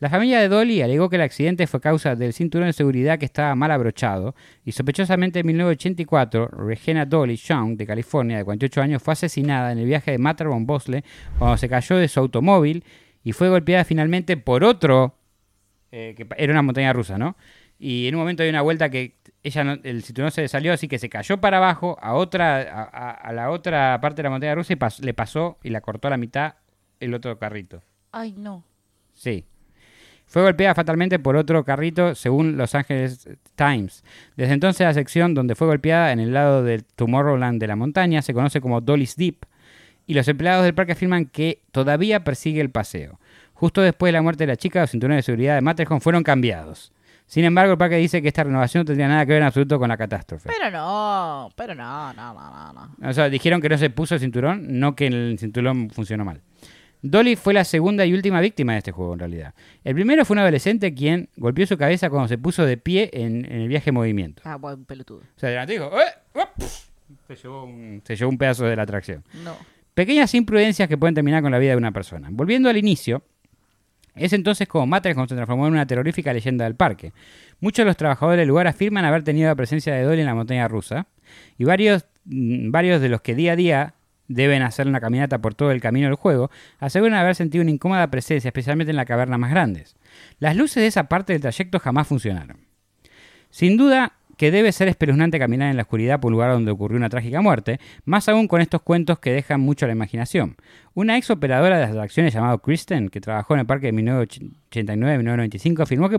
La 0.00 0.10
familia 0.10 0.40
de 0.40 0.48
Dolly 0.48 0.82
alegó 0.82 1.08
que 1.08 1.16
el 1.16 1.22
accidente 1.22 1.66
fue 1.66 1.80
causa 1.80 2.16
del 2.16 2.32
cinturón 2.32 2.66
de 2.66 2.72
seguridad 2.72 3.18
que 3.18 3.24
estaba 3.24 3.54
mal 3.54 3.70
abrochado 3.70 4.34
y 4.64 4.72
sospechosamente 4.72 5.40
en 5.40 5.46
1984 5.46 6.48
Regina 6.48 7.06
Dolly 7.06 7.36
Young 7.36 7.76
de 7.76 7.86
California 7.86 8.38
de 8.38 8.44
48 8.44 8.82
años 8.82 9.02
fue 9.02 9.12
asesinada 9.12 9.72
en 9.72 9.78
el 9.78 9.86
viaje 9.86 10.10
de 10.10 10.18
Matterhorn 10.18 10.66
Bobsled 10.66 11.04
cuando 11.38 11.56
se 11.56 11.68
cayó 11.68 11.96
de 11.96 12.08
su 12.08 12.20
automóvil 12.20 12.84
y 13.22 13.32
fue 13.32 13.48
golpeada 13.48 13.84
finalmente 13.84 14.36
por 14.36 14.64
otro 14.64 15.16
eh, 15.92 16.14
que 16.16 16.26
era 16.36 16.52
una 16.52 16.62
montaña 16.62 16.92
rusa, 16.92 17.16
¿no? 17.16 17.36
Y 17.78 18.08
en 18.08 18.16
un 18.16 18.20
momento 18.22 18.42
hay 18.42 18.48
una 18.48 18.62
vuelta 18.62 18.90
que 18.90 19.14
ella 19.44 19.62
no- 19.64 19.78
el 19.82 20.02
cinturón 20.02 20.30
se 20.32 20.40
le 20.42 20.48
salió, 20.48 20.72
así 20.72 20.88
que 20.88 20.98
se 20.98 21.08
cayó 21.08 21.38
para 21.40 21.58
abajo 21.58 21.96
a 22.02 22.14
otra 22.14 22.56
a, 22.56 22.82
a- 22.82 23.10
a 23.12 23.32
la 23.32 23.50
otra 23.50 23.98
parte 24.00 24.16
de 24.16 24.24
la 24.24 24.30
montaña 24.30 24.54
rusa 24.54 24.72
y 24.72 24.76
pas- 24.76 25.00
le 25.00 25.14
pasó 25.14 25.58
y 25.62 25.68
la 25.70 25.80
cortó 25.80 26.08
a 26.08 26.10
la 26.10 26.16
mitad 26.16 26.54
el 27.00 27.14
otro 27.14 27.38
carrito. 27.38 27.82
Ay, 28.10 28.34
no. 28.36 28.64
Sí. 29.12 29.44
Fue 30.26 30.42
golpeada 30.42 30.74
fatalmente 30.74 31.18
por 31.18 31.36
otro 31.36 31.64
carrito, 31.64 32.14
según 32.14 32.56
Los 32.56 32.74
Angeles 32.74 33.28
Times. 33.56 34.02
Desde 34.36 34.54
entonces 34.54 34.84
la 34.86 34.94
sección 34.94 35.34
donde 35.34 35.54
fue 35.54 35.66
golpeada 35.66 36.12
en 36.12 36.18
el 36.20 36.32
lado 36.32 36.62
del 36.64 36.84
Tomorrowland 36.84 37.60
de 37.60 37.66
la 37.66 37.76
montaña 37.76 38.22
se 38.22 38.32
conoce 38.32 38.60
como 38.60 38.80
Dolly's 38.80 39.16
Deep 39.16 39.44
y 40.06 40.14
los 40.14 40.26
empleados 40.28 40.64
del 40.64 40.74
parque 40.74 40.92
afirman 40.92 41.26
que 41.26 41.60
todavía 41.72 42.24
persigue 42.24 42.60
el 42.62 42.70
paseo. 42.70 43.20
Justo 43.52 43.82
después 43.82 44.08
de 44.08 44.12
la 44.12 44.22
muerte 44.22 44.44
de 44.44 44.48
la 44.48 44.56
chica, 44.56 44.80
los 44.80 44.90
cinturones 44.90 45.18
de 45.18 45.22
seguridad 45.22 45.54
de 45.54 45.60
Matterhorn 45.60 46.00
fueron 46.00 46.22
cambiados. 46.22 46.92
Sin 47.26 47.44
embargo, 47.44 47.72
el 47.72 47.78
parque 47.78 47.96
dice 47.96 48.20
que 48.22 48.28
esta 48.28 48.44
renovación 48.44 48.82
no 48.82 48.84
tendría 48.84 49.08
nada 49.08 49.24
que 49.26 49.32
ver 49.32 49.40
en 49.42 49.46
absoluto 49.48 49.78
con 49.78 49.88
la 49.88 49.96
catástrofe. 49.96 50.50
Pero 50.56 50.70
no, 50.70 51.50
pero 51.56 51.74
no, 51.74 52.12
no, 52.12 52.34
no, 52.34 52.72
no. 52.72 53.08
O 53.08 53.12
sea, 53.12 53.28
dijeron 53.28 53.60
que 53.60 53.68
no 53.68 53.78
se 53.78 53.90
puso 53.90 54.14
el 54.14 54.20
cinturón, 54.20 54.78
no 54.78 54.94
que 54.94 55.06
el 55.06 55.36
cinturón 55.38 55.90
funcionó 55.90 56.24
mal. 56.24 56.40
Dolly 57.02 57.36
fue 57.36 57.52
la 57.52 57.64
segunda 57.64 58.06
y 58.06 58.14
última 58.14 58.40
víctima 58.40 58.72
de 58.72 58.78
este 58.78 58.92
juego, 58.92 59.12
en 59.14 59.18
realidad. 59.18 59.54
El 59.84 59.94
primero 59.94 60.24
fue 60.24 60.34
un 60.34 60.38
adolescente 60.40 60.94
quien 60.94 61.28
golpeó 61.36 61.66
su 61.66 61.76
cabeza 61.76 62.08
cuando 62.08 62.28
se 62.28 62.38
puso 62.38 62.64
de 62.64 62.76
pie 62.78 63.10
en, 63.12 63.44
en 63.44 63.60
el 63.62 63.68
viaje 63.68 63.90
en 63.90 63.94
movimiento. 63.94 64.42
Ah, 64.46 64.56
buen 64.56 64.84
pelotudo. 64.86 65.18
O 65.18 65.38
sea, 65.38 65.48
adelante 65.50 65.74
dijo, 65.74 65.90
"Eh, 66.00 66.04
uop", 66.34 66.48
se, 67.28 67.36
llevó 67.36 67.64
un, 67.64 68.00
se 68.04 68.16
llevó 68.16 68.30
un 68.30 68.38
pedazo 68.38 68.64
de 68.64 68.76
la 68.76 68.82
atracción. 68.84 69.22
No. 69.44 69.54
Pequeñas 69.92 70.34
imprudencias 70.34 70.88
que 70.88 70.96
pueden 70.96 71.14
terminar 71.14 71.42
con 71.42 71.52
la 71.52 71.58
vida 71.58 71.72
de 71.72 71.76
una 71.76 71.92
persona. 71.92 72.28
Volviendo 72.30 72.70
al 72.70 72.76
inicio, 72.78 73.22
es 74.14 74.32
entonces 74.32 74.68
como 74.68 74.86
Matterhorn 74.86 75.28
se 75.28 75.34
transformó 75.34 75.66
en 75.66 75.72
una 75.72 75.86
terrorífica 75.86 76.32
leyenda 76.32 76.64
del 76.64 76.76
parque. 76.76 77.12
Muchos 77.60 77.84
de 77.84 77.86
los 77.86 77.96
trabajadores 77.96 78.38
del 78.38 78.48
lugar 78.48 78.66
afirman 78.66 79.04
haber 79.04 79.24
tenido 79.24 79.48
la 79.48 79.54
presencia 79.54 79.94
de 79.94 80.02
Dolly 80.02 80.20
en 80.20 80.26
la 80.26 80.34
montaña 80.34 80.68
rusa, 80.68 81.06
y 81.58 81.64
varios, 81.64 82.06
mm, 82.24 82.70
varios 82.70 83.00
de 83.00 83.08
los 83.08 83.20
que 83.22 83.34
día 83.34 83.52
a 83.52 83.56
día 83.56 83.94
deben 84.28 84.62
hacer 84.62 84.86
una 84.86 85.00
caminata 85.00 85.38
por 85.40 85.54
todo 85.54 85.70
el 85.70 85.80
camino 85.80 86.06
del 86.06 86.16
juego, 86.16 86.50
aseguran 86.78 87.18
haber 87.18 87.34
sentido 87.34 87.62
una 87.62 87.70
incómoda 87.70 88.10
presencia, 88.10 88.48
especialmente 88.48 88.90
en 88.90 88.96
la 88.96 89.04
caverna 89.04 89.36
más 89.38 89.50
grandes. 89.50 89.96
Las 90.38 90.56
luces 90.56 90.76
de 90.76 90.86
esa 90.86 91.08
parte 91.08 91.32
del 91.32 91.42
trayecto 91.42 91.78
jamás 91.78 92.06
funcionaron. 92.06 92.58
Sin 93.50 93.76
duda 93.76 94.14
que 94.36 94.50
debe 94.50 94.72
ser 94.72 94.88
espeluznante 94.88 95.38
caminar 95.38 95.70
en 95.70 95.76
la 95.76 95.82
oscuridad 95.82 96.20
por 96.20 96.28
un 96.28 96.32
lugar 96.32 96.52
donde 96.52 96.70
ocurrió 96.70 96.96
una 96.96 97.08
trágica 97.08 97.40
muerte, 97.40 97.78
más 98.04 98.28
aún 98.28 98.48
con 98.48 98.60
estos 98.60 98.82
cuentos 98.82 99.18
que 99.18 99.32
dejan 99.32 99.60
mucho 99.60 99.86
a 99.86 99.88
la 99.88 99.94
imaginación. 99.94 100.56
Una 100.94 101.16
ex 101.16 101.30
operadora 101.30 101.78
de 101.78 101.84
atracciones 101.84 102.34
llamada 102.34 102.58
Kristen, 102.58 103.08
que 103.08 103.20
trabajó 103.20 103.54
en 103.54 103.60
el 103.60 103.66
parque 103.66 103.92
de 103.92 103.92
1989-1995, 103.92 105.82
afirmó 105.82 106.08
que 106.08 106.18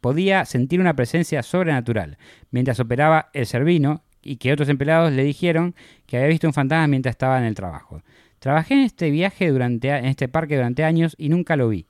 podía, 0.00 0.44
sentir 0.44 0.80
una 0.80 0.94
presencia 0.94 1.42
sobrenatural 1.42 2.18
mientras 2.50 2.80
operaba 2.80 3.30
el 3.32 3.46
Cervino 3.46 4.02
y 4.22 4.36
que 4.36 4.52
otros 4.52 4.68
empleados 4.68 5.12
le 5.12 5.24
dijeron 5.24 5.74
que 6.06 6.16
había 6.16 6.28
visto 6.28 6.46
un 6.46 6.52
fantasma 6.52 6.86
mientras 6.86 7.14
estaba 7.14 7.38
en 7.38 7.44
el 7.44 7.54
trabajo. 7.54 8.02
Trabajé 8.38 8.74
en 8.74 8.80
este 8.80 9.10
viaje 9.10 9.50
durante 9.50 9.88
en 9.88 10.04
este 10.04 10.28
parque 10.28 10.56
durante 10.56 10.84
años 10.84 11.16
y 11.18 11.28
nunca 11.28 11.56
lo 11.56 11.68
vi. 11.68 11.86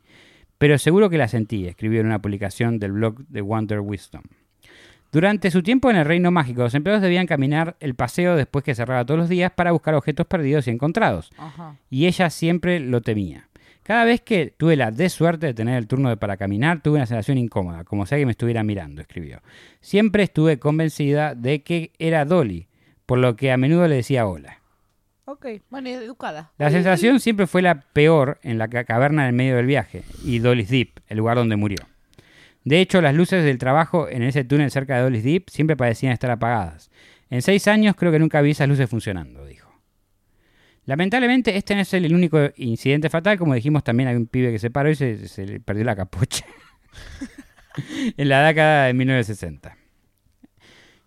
Pero 0.59 0.77
seguro 0.79 1.09
que 1.09 1.19
la 1.19 1.29
sentí, 1.29 1.67
escribió 1.67 2.01
en 2.01 2.07
una 2.07 2.21
publicación 2.21 2.79
del 2.79 2.93
blog 2.93 3.27
de 3.29 3.43
Wonder 3.43 3.81
Wisdom. 3.81 4.23
Durante 5.11 5.51
su 5.51 5.63
tiempo 5.63 5.91
en 5.91 5.97
el 5.97 6.05
Reino 6.05 6.31
Mágico, 6.31 6.63
los 6.63 6.75
empleados 6.75 7.03
debían 7.03 7.27
caminar 7.27 7.77
el 7.81 7.95
paseo 7.95 8.37
después 8.37 8.63
que 8.65 8.75
cerraba 8.75 9.07
todos 9.07 9.19
los 9.19 9.29
días 9.29 9.51
para 9.53 9.73
buscar 9.73 9.95
objetos 9.95 10.27
perdidos 10.27 10.67
y 10.67 10.71
encontrados, 10.71 11.31
Ajá. 11.39 11.77
y 11.89 12.07
ella 12.07 12.29
siempre 12.31 12.79
lo 12.81 13.01
temía. 13.01 13.49
Cada 13.83 14.05
vez 14.05 14.21
que 14.21 14.53
tuve 14.55 14.77
la 14.77 14.91
desuerte 14.91 15.47
de 15.47 15.55
tener 15.55 15.79
el 15.79 15.87
turno 15.87 16.11
de 16.11 16.19
para 16.19 16.37
caminar, 16.37 16.83
tuve 16.83 16.97
una 16.97 17.07
sensación 17.07 17.39
incómoda, 17.39 17.85
como 17.85 18.05
si 18.05 18.15
alguien 18.15 18.27
me 18.27 18.33
estuviera 18.33 18.63
mirando, 18.63 19.01
escribió. 19.01 19.41
Siempre 19.81 20.25
estuve 20.25 20.59
convencida 20.59 21.35
de 21.35 21.63
que 21.63 21.93
era 21.99 22.27
Dolly, 22.27 22.69
por 23.07 23.19
lo 23.19 23.35
que 23.35 23.51
a 23.51 23.57
menudo 23.57 23.89
le 23.89 23.95
decía 23.97 24.27
hola. 24.27 24.59
Ok, 25.25 25.47
bueno, 25.71 25.89
educada. 25.89 26.53
La 26.59 26.71
sensación 26.71 27.19
siempre 27.21 27.47
fue 27.47 27.63
la 27.63 27.81
peor 27.81 28.39
en 28.43 28.59
la 28.59 28.69
ca- 28.69 28.85
caverna 28.85 29.27
en 29.27 29.37
medio 29.37 29.57
del 29.57 29.65
viaje 29.67 30.03
y 30.23 30.39
Dolly's 30.39 30.69
Deep, 30.69 31.01
el 31.07 31.17
lugar 31.19 31.37
donde 31.39 31.57
murió. 31.57 31.79
De 32.65 32.81
hecho, 32.81 33.01
las 33.01 33.15
luces 33.15 33.45
del 33.45 33.59
trabajo 33.59 34.09
en 34.09 34.23
ese 34.23 34.45
túnel 34.45 34.71
cerca 34.71 34.97
de 34.97 35.03
Dolly's 35.03 35.25
Deep 35.25 35.51
siempre 35.51 35.77
parecían 35.77 36.13
estar 36.13 36.31
apagadas. 36.31 36.91
En 37.31 37.43
seis 37.43 37.67
años 37.69 37.95
creo 37.97 38.13
que 38.13 38.19
nunca 38.19 38.41
vi 38.41 38.51
esas 38.51 38.69
luces 38.69 38.89
funcionando, 38.89 39.45
dijo. 39.47 39.69
Lamentablemente, 40.85 41.57
este 41.57 41.75
no 41.75 41.83
es 41.83 41.93
el 41.93 42.15
único 42.15 42.39
incidente 42.57 43.11
fatal. 43.11 43.39
Como 43.39 43.55
dijimos, 43.55 43.85
también 43.85 44.09
hay 44.09 44.17
un 44.17 44.27
pibe 44.27 44.51
que 44.51 44.59
se 44.59 44.71
paró 44.71 44.91
y 44.91 44.95
se, 44.95 45.29
se 45.29 45.47
le 45.47 45.61
perdió 45.61 45.85
la 45.85 45.95
capucha. 45.95 46.47
en 48.17 48.29
la 48.29 48.47
década 48.47 48.87
de 48.87 48.95
1960. 48.95 49.77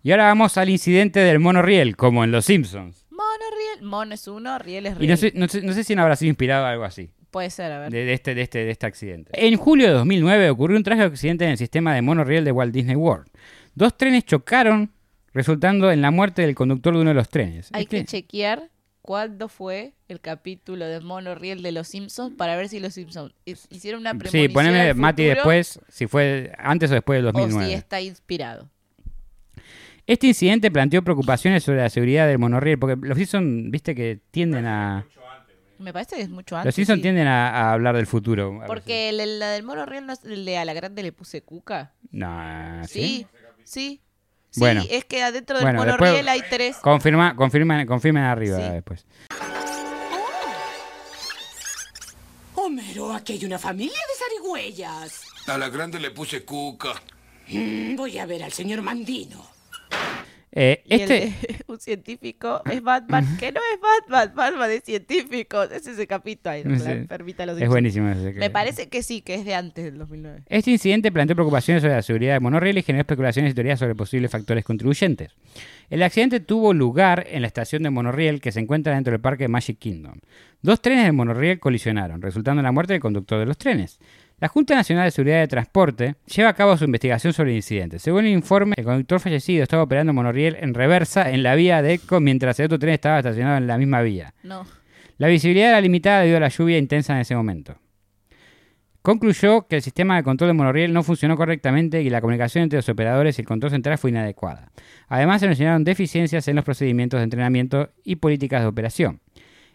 Y 0.04 0.10
ahora 0.10 0.24
vamos 0.24 0.56
al 0.58 0.68
incidente 0.68 1.20
del 1.20 1.38
monorriel, 1.38 1.96
como 1.96 2.24
en 2.24 2.32
Los 2.32 2.46
Simpsons. 2.46 3.06
Monorriel. 3.10 3.82
Mono 3.82 4.14
es 4.14 4.26
uno, 4.28 4.58
Riel 4.58 4.86
es 4.86 4.94
Y 4.94 4.98
Riel. 4.98 5.10
no 5.10 5.16
sé, 5.16 5.32
no, 5.34 5.48
sé, 5.48 5.62
no 5.62 5.72
sé 5.72 5.84
si 5.84 5.94
no 5.94 6.02
habrá 6.02 6.16
sido 6.16 6.28
inspirado 6.30 6.66
algo 6.66 6.84
así, 6.84 7.10
Puede 7.32 7.50
ser, 7.50 7.72
a 7.72 7.80
ver. 7.80 7.90
de, 7.90 8.04
de 8.04 8.12
este, 8.12 8.34
de, 8.36 8.42
este, 8.42 8.58
de 8.64 8.70
este 8.70 8.86
accidente. 8.86 9.32
En 9.34 9.56
julio 9.56 9.88
de 9.88 9.94
2009 9.94 10.50
ocurrió 10.50 10.76
un 10.76 10.84
trágico 10.84 11.06
accidente 11.06 11.44
en 11.44 11.50
el 11.52 11.58
sistema 11.58 11.94
de 11.94 12.02
monorriel 12.02 12.44
de 12.44 12.52
Walt 12.52 12.72
Disney 12.72 12.94
World. 12.94 13.26
Dos 13.74 13.96
trenes 13.96 14.24
chocaron, 14.24 14.92
resultando 15.34 15.90
en 15.90 16.00
la 16.02 16.10
muerte 16.12 16.42
del 16.42 16.54
conductor 16.54 16.94
de 16.94 17.00
uno 17.00 17.10
de 17.10 17.14
los 17.14 17.28
trenes. 17.28 17.70
Hay 17.72 17.82
Este- 17.84 17.98
que 18.00 18.04
chequear 18.04 18.68
cuándo 19.00 19.48
fue 19.48 19.94
el 20.08 20.20
capítulo 20.20 20.84
de 20.86 21.00
Mono 21.00 21.34
Riel 21.34 21.62
de 21.62 21.72
los 21.72 21.88
Simpsons 21.88 22.34
para 22.36 22.54
ver 22.54 22.68
si 22.68 22.78
los 22.78 22.94
Simpsons 22.94 23.32
hi- 23.46 23.56
hicieron 23.70 24.02
una 24.02 24.10
premonición 24.10 24.42
Sí, 24.42 24.48
poneme 24.52 24.80
al 24.90 24.94
Mati 24.94 25.22
futuro 25.22 25.34
después, 25.36 25.80
si 25.88 26.06
fue 26.06 26.52
antes 26.58 26.90
o 26.90 26.94
después 26.94 27.16
del 27.18 27.26
o 27.28 27.32
2009. 27.32 27.66
si 27.66 27.72
está 27.72 28.00
inspirado. 28.00 28.68
Este 30.06 30.26
incidente 30.26 30.70
planteó 30.70 31.02
preocupaciones 31.02 31.62
sobre 31.62 31.78
la 31.78 31.88
seguridad 31.88 32.26
del 32.26 32.38
monorriel, 32.38 32.78
porque 32.78 32.96
los 33.06 33.16
Simpsons, 33.16 33.70
viste 33.70 33.94
que 33.94 34.18
tienden 34.30 34.66
a... 34.66 35.06
Me 35.82 35.92
parece 35.92 36.16
que 36.16 36.22
es 36.22 36.28
mucho 36.30 36.56
antes. 36.56 36.66
Los 36.66 36.74
Simpsons 36.76 36.98
sí. 36.98 37.02
tienden 37.02 37.26
a, 37.26 37.50
a 37.50 37.72
hablar 37.72 37.96
del 37.96 38.06
futuro. 38.06 38.60
Porque 38.66 39.08
el- 39.10 39.20
el- 39.20 39.38
la 39.38 39.50
del 39.50 39.62
Mono 39.64 39.84
Riel 39.84 40.06
no 40.06 40.12
es 40.12 40.24
el 40.24 40.44
de 40.44 40.56
a 40.58 40.64
la 40.64 40.72
grande 40.74 41.02
le 41.02 41.12
puse 41.12 41.42
cuca. 41.42 41.92
No, 42.10 42.82
Sí, 42.88 43.26
sí. 43.64 44.00
Sí, 44.50 44.60
Bueno. 44.60 44.82
es 44.90 45.04
que 45.06 45.22
adentro 45.22 45.56
del 45.56 45.64
Bueno, 45.64 45.78
Mono 45.80 45.92
después- 45.92 46.12
Riel 46.12 46.28
hay 46.28 46.42
tres. 46.50 46.76
Confirma, 46.76 47.34
confirmen, 47.36 47.86
confirmen 47.86 48.22
arriba 48.24 48.58
Sí. 48.58 48.62
después. 48.72 49.06
Homero, 52.54 53.12
aquí 53.12 53.32
hay 53.34 53.44
una 53.44 53.58
familia 53.58 53.92
de 53.96 54.24
zarigüeyas. 54.24 55.22
A 55.48 55.58
la 55.58 55.68
grande 55.68 55.98
le 55.98 56.10
puse 56.10 56.44
cuca. 56.44 56.92
Mm, 57.48 57.96
voy 57.96 58.18
a 58.18 58.26
ver 58.26 58.42
al 58.44 58.52
señor 58.52 58.82
Mandino. 58.82 59.44
Eh, 60.54 60.82
Y 60.84 60.94
el 60.94 61.00
este, 61.00 61.14
de 61.14 61.32
un 61.66 61.80
científico 61.80 62.62
es 62.70 62.82
Batman, 62.82 63.26
que 63.40 63.52
no 63.52 63.60
es 63.74 63.80
Batman, 63.80 64.32
Batman 64.34 64.70
es 64.70 64.82
científico. 64.84 65.62
Es 65.62 65.86
ese 65.86 66.06
capítulo 66.06 66.52
ahí, 66.52 66.62
Sí. 66.62 66.68
de 66.68 67.46
los 67.46 67.60
es 67.60 67.68
buenísimo. 67.68 68.08
ese 68.10 68.34
que- 68.34 68.38
Me 68.38 68.50
parece 68.50 68.88
que 68.88 69.02
sí, 69.02 69.22
que 69.22 69.34
es 69.36 69.44
de 69.46 69.54
antes 69.54 69.84
del 69.84 69.96
2009. 69.98 70.42
Este 70.48 70.70
incidente 70.70 71.10
planteó 71.10 71.34
preocupaciones 71.36 71.82
sobre 71.82 71.94
la 71.94 72.02
seguridad 72.02 72.34
del 72.34 72.42
monorriel 72.42 72.76
y 72.78 72.82
generó 72.82 73.00
especulaciones 73.00 73.52
y 73.52 73.54
teorías 73.54 73.78
sobre 73.78 73.94
posibles 73.94 74.30
factores 74.30 74.64
contribuyentes. 74.64 75.30
El 75.88 76.02
accidente 76.02 76.40
tuvo 76.40 76.74
lugar 76.74 77.26
en 77.30 77.40
la 77.42 77.46
estación 77.48 77.82
de 77.82 77.90
monorriel 77.90 78.40
que 78.40 78.52
se 78.52 78.60
encuentra 78.60 78.94
dentro 78.94 79.12
del 79.12 79.20
parque 79.20 79.48
Magic 79.48 79.78
Kingdom. 79.78 80.14
Dos 80.60 80.80
trenes 80.82 81.04
del 81.04 81.12
monorriel 81.14 81.58
colisionaron, 81.60 82.20
resultando 82.22 82.60
en 82.60 82.64
la 82.64 82.72
muerte 82.72 82.92
del 82.92 83.00
conductor 83.02 83.38
de 83.38 83.46
los 83.46 83.56
trenes. 83.58 83.98
La 84.42 84.48
Junta 84.48 84.74
Nacional 84.74 85.04
de 85.04 85.12
Seguridad 85.12 85.38
de 85.38 85.46
Transporte 85.46 86.16
lleva 86.26 86.48
a 86.48 86.54
cabo 86.54 86.76
su 86.76 86.84
investigación 86.84 87.32
sobre 87.32 87.52
el 87.52 87.58
incidente. 87.58 88.00
Según 88.00 88.24
el 88.24 88.32
informe, 88.32 88.74
el 88.76 88.84
conductor 88.84 89.20
fallecido 89.20 89.62
estaba 89.62 89.84
operando 89.84 90.10
el 90.10 90.16
monorriel 90.16 90.56
en 90.58 90.74
reversa 90.74 91.30
en 91.30 91.44
la 91.44 91.54
vía 91.54 91.80
de 91.80 91.92
Eco 91.92 92.18
mientras 92.18 92.58
el 92.58 92.66
otro 92.66 92.80
tren 92.80 92.94
estaba 92.94 93.18
estacionado 93.18 93.58
en 93.58 93.68
la 93.68 93.78
misma 93.78 94.02
vía. 94.02 94.34
No. 94.42 94.66
La 95.18 95.28
visibilidad 95.28 95.68
era 95.68 95.80
limitada 95.80 96.22
debido 96.22 96.38
a 96.38 96.40
la 96.40 96.48
lluvia 96.48 96.76
intensa 96.76 97.14
en 97.14 97.20
ese 97.20 97.36
momento. 97.36 97.76
Concluyó 99.00 99.68
que 99.68 99.76
el 99.76 99.82
sistema 99.82 100.16
de 100.16 100.24
control 100.24 100.48
de 100.48 100.54
monorriel 100.54 100.92
no 100.92 101.04
funcionó 101.04 101.36
correctamente 101.36 102.02
y 102.02 102.10
la 102.10 102.20
comunicación 102.20 102.64
entre 102.64 102.78
los 102.78 102.88
operadores 102.88 103.38
y 103.38 103.42
el 103.42 103.46
control 103.46 103.70
central 103.70 103.96
fue 103.96 104.10
inadecuada. 104.10 104.72
Además, 105.06 105.40
se 105.40 105.46
mencionaron 105.46 105.84
deficiencias 105.84 106.48
en 106.48 106.56
los 106.56 106.64
procedimientos 106.64 107.20
de 107.20 107.24
entrenamiento 107.24 107.90
y 108.02 108.16
políticas 108.16 108.62
de 108.62 108.66
operación. 108.66 109.20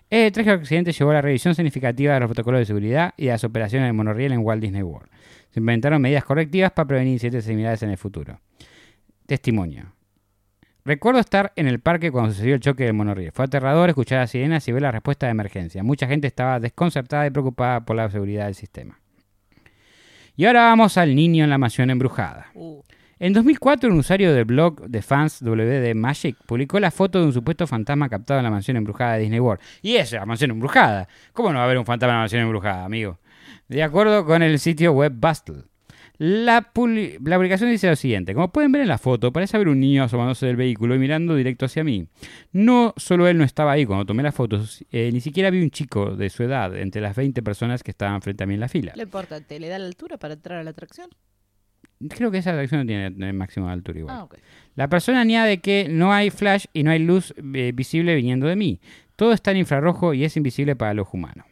El 0.10 0.32
trágico 0.32 0.56
accidente 0.56 0.94
llevó 0.94 1.12
a 1.12 1.16
la 1.16 1.22
revisión 1.22 1.54
significativa 1.54 2.14
de 2.14 2.22
los 2.22 2.28
protocolos 2.28 2.60
de 2.60 2.66
seguridad 2.66 3.14
y 3.18 3.26
de 3.26 3.32
las 3.32 3.44
operaciones 3.44 3.90
de 3.90 3.94
monorriel 3.94 4.32
en 4.32 4.40
Walt 4.40 4.62
Disney 4.62 4.84
World. 4.84 5.10
Se 5.50 5.60
implementaron 5.60 6.02
medidas 6.02 6.24
correctivas 6.24 6.72
para 6.72 6.88
prevenir 6.88 7.14
incidentes 7.14 7.46
similares 7.46 7.84
en 7.84 7.90
el 7.90 7.98
futuro. 7.98 8.40
Testimonio. 9.26 9.92
Recuerdo 10.86 11.20
estar 11.20 11.52
en 11.58 11.68
el 11.68 11.82
parque 11.82 12.12
cuando 12.12 12.32
sucedió 12.32 12.56
el 12.56 12.62
choque 12.62 12.86
del 12.86 12.94
monorriel. 12.94 13.34
Fue 13.34 13.44
aterrador 13.44 13.90
escuchar 13.90 14.20
las 14.20 14.32
sirenas 14.32 14.66
y 14.70 14.72
ver 14.72 14.84
la 14.84 14.92
respuesta 14.92 15.26
de 15.26 15.32
emergencia. 15.32 15.84
Mucha 15.84 16.08
gente 16.08 16.28
estaba 16.28 16.62
desconcertada 16.62 17.28
y 17.28 17.30
preocupada 17.30 17.84
por 17.84 17.98
la 17.98 18.10
seguridad 18.10 18.46
del 18.46 18.56
sistema. 18.56 19.02
Y 20.38 20.46
ahora 20.46 20.62
vamos 20.62 20.98
al 20.98 21.14
niño 21.14 21.44
en 21.44 21.50
la 21.50 21.58
mansión 21.58 21.90
embrujada. 21.90 22.52
Uh, 22.54 22.82
En 23.20 23.34
2004, 23.34 23.90
un 23.90 23.98
usuario 23.98 24.32
del 24.32 24.46
blog 24.46 24.88
de 24.88 25.02
fans 25.02 25.42
WD 25.42 25.96
Magic 25.96 26.38
publicó 26.46 26.80
la 26.80 26.92
foto 26.92 27.20
de 27.20 27.26
un 27.26 27.34
supuesto 27.34 27.66
fantasma 27.66 28.10
captado 28.10 28.40
en 28.40 28.44
la 28.44 28.52
mansión 28.52 28.78
embrujada 28.78 29.14
de 29.14 29.22
Disney 29.22 29.40
World. 29.40 29.60
Y 29.82 29.96
es 29.96 30.12
la 30.12 30.26
mansión 30.28 30.52
embrujada. 30.52 31.08
¿Cómo 31.34 31.50
no 31.50 31.56
va 31.56 31.62
a 31.62 31.66
haber 31.66 31.80
un 31.80 31.86
fantasma 31.86 32.12
en 32.12 32.18
la 32.18 32.22
mansión 32.22 32.44
embrujada, 32.44 32.86
amigo? 32.86 33.18
De 33.68 33.82
acuerdo 33.82 34.24
con 34.24 34.44
el 34.44 34.60
sitio 34.60 34.92
web 34.92 35.14
Bustle. 35.16 35.64
La 36.20 36.72
publicación 36.74 37.72
dice 37.72 37.90
lo 37.90 37.96
siguiente. 37.96 38.36
Como 38.36 38.52
pueden 38.52 38.72
ver 38.72 38.84
en 38.84 38.88
la 38.88 39.00
foto, 39.00 39.32
parece 39.32 39.58
haber 39.58 39.68
un 39.68 39.80
niño 39.80 40.04
asomándose 40.04 40.46
del 40.46 40.56
vehículo 40.56 40.94
y 40.94 41.00
mirando 41.00 41.36
directo 41.36 41.66
hacia 41.66 41.84
mí. 41.84 42.08
No 42.52 42.94
solo 42.98 43.28
él 43.28 43.38
no 43.38 43.44
estaba 43.44 43.72
ahí 43.72 43.86
cuando 43.86 44.06
tomé 44.06 44.22
las 44.22 44.36
fotos, 44.36 44.84
eh, 44.92 45.10
ni 45.12 45.22
siquiera 45.22 45.50
vi 45.50 45.62
un 45.62 45.72
chico 45.72 46.16
de 46.16 46.30
su 46.30 46.44
edad 46.44 46.76
entre 46.78 47.02
las 47.02 47.16
20 47.16 47.42
personas 47.42 47.82
que 47.82 47.92
estaban 47.92 48.22
frente 48.22 48.44
a 48.44 48.48
mí 48.48 48.54
en 48.54 48.60
la 48.60 48.70
fila. 48.70 48.94
lo 48.96 49.02
importante, 49.02 49.60
¿le 49.60 49.70
da 49.70 49.80
la 49.80 49.88
altura 49.88 50.18
para 50.18 50.36
entrar 50.36 50.60
a 50.60 50.64
la 50.64 50.70
atracción? 50.70 51.10
Creo 52.10 52.30
que 52.32 52.38
esa 52.38 52.52
atracción 52.52 52.82
no 52.82 52.86
tiene 52.86 53.08
el 53.08 53.34
máximo 53.34 53.68
de 53.68 53.74
altura 53.74 54.00
igual. 54.00 54.16
Ah. 54.16 54.28
La 54.76 54.88
persona 54.88 55.22
añade 55.22 55.58
que 55.60 55.88
no 55.90 56.14
hay 56.14 56.30
flash 56.30 56.66
y 56.74 56.84
no 56.84 56.92
hay 56.92 57.00
luz 57.00 57.34
eh, 57.56 57.72
visible 57.74 58.14
viniendo 58.16 58.46
de 58.48 58.56
mí. 58.56 58.80
Todo 59.16 59.34
está 59.34 59.50
en 59.52 59.58
infrarrojo 59.58 60.14
y 60.14 60.24
es 60.24 60.38
invisible 60.38 60.76
para 60.76 60.92
el 60.92 61.00
ojo 61.00 61.18
humano. 61.18 61.46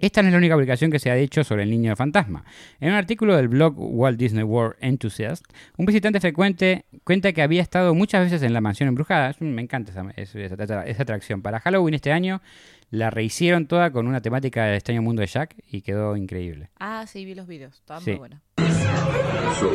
Esta 0.00 0.20
no 0.20 0.28
es 0.28 0.32
la 0.32 0.38
única 0.38 0.54
publicación 0.56 0.90
que 0.90 0.98
se 0.98 1.12
ha 1.12 1.16
hecho 1.16 1.44
sobre 1.44 1.62
el 1.62 1.70
niño 1.70 1.94
fantasma. 1.94 2.44
En 2.80 2.88
un 2.88 2.96
artículo 2.96 3.36
del 3.36 3.46
blog 3.46 3.74
Walt 3.76 4.18
Disney 4.18 4.42
World 4.42 4.74
Enthusiast, 4.80 5.44
un 5.76 5.86
visitante 5.86 6.18
frecuente 6.18 6.86
cuenta 7.04 7.32
que 7.32 7.40
había 7.40 7.62
estado 7.62 7.94
muchas 7.94 8.24
veces 8.24 8.42
en 8.42 8.52
la 8.52 8.60
mansión 8.60 8.88
embrujada. 8.88 9.36
Me 9.38 9.62
encanta 9.62 9.92
esa, 9.92 10.04
esa- 10.16 10.40
esa- 10.64 10.86
esa 10.86 11.02
atracción. 11.04 11.40
Para 11.40 11.60
Halloween 11.60 11.94
este 11.94 12.10
año 12.10 12.42
la 12.92 13.08
rehicieron 13.10 13.66
toda 13.66 13.90
con 13.90 14.06
una 14.06 14.20
temática 14.20 14.66
del 14.66 14.74
extraño 14.74 15.00
mundo 15.00 15.22
de 15.22 15.26
Jack 15.26 15.56
y 15.66 15.80
quedó 15.80 16.14
increíble. 16.14 16.68
Ah, 16.78 17.06
sí, 17.08 17.24
vi 17.24 17.34
los 17.34 17.46
videos. 17.46 17.74
Estaban 17.74 18.02
Sí. 18.02 18.10
muy 18.10 18.18
buenos. 18.18 18.40
So 19.58 19.72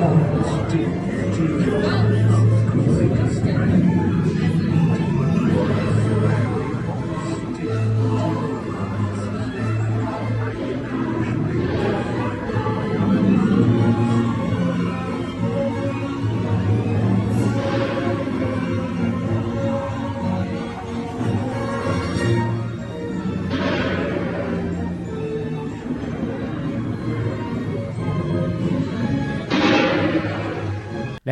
La 0.00 1.99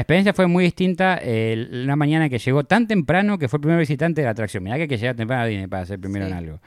experiencia 0.09 0.33
fue 0.33 0.47
muy 0.47 0.65
distinta 0.65 1.19
eh, 1.21 1.69
una 1.85 1.95
mañana 1.95 2.31
que 2.31 2.38
llegó 2.38 2.65
tan 2.65 2.87
temprano 2.87 3.38
que 3.38 3.47
fue 3.47 3.59
el 3.59 3.61
primer 3.61 3.79
visitante 3.79 4.23
de 4.23 4.25
la 4.25 4.31
atracción. 4.31 4.65
Mirá 4.65 4.77
que 4.77 4.83
hay 4.83 4.88
que 4.88 4.97
llegar 4.97 5.15
temprano 5.17 5.43
a 5.43 5.47
Disney 5.47 5.67
para 5.67 5.85
ser 5.85 6.00
primero 6.00 6.25
Sí. 6.25 6.33
en 6.33 6.38
algo. 6.38 6.61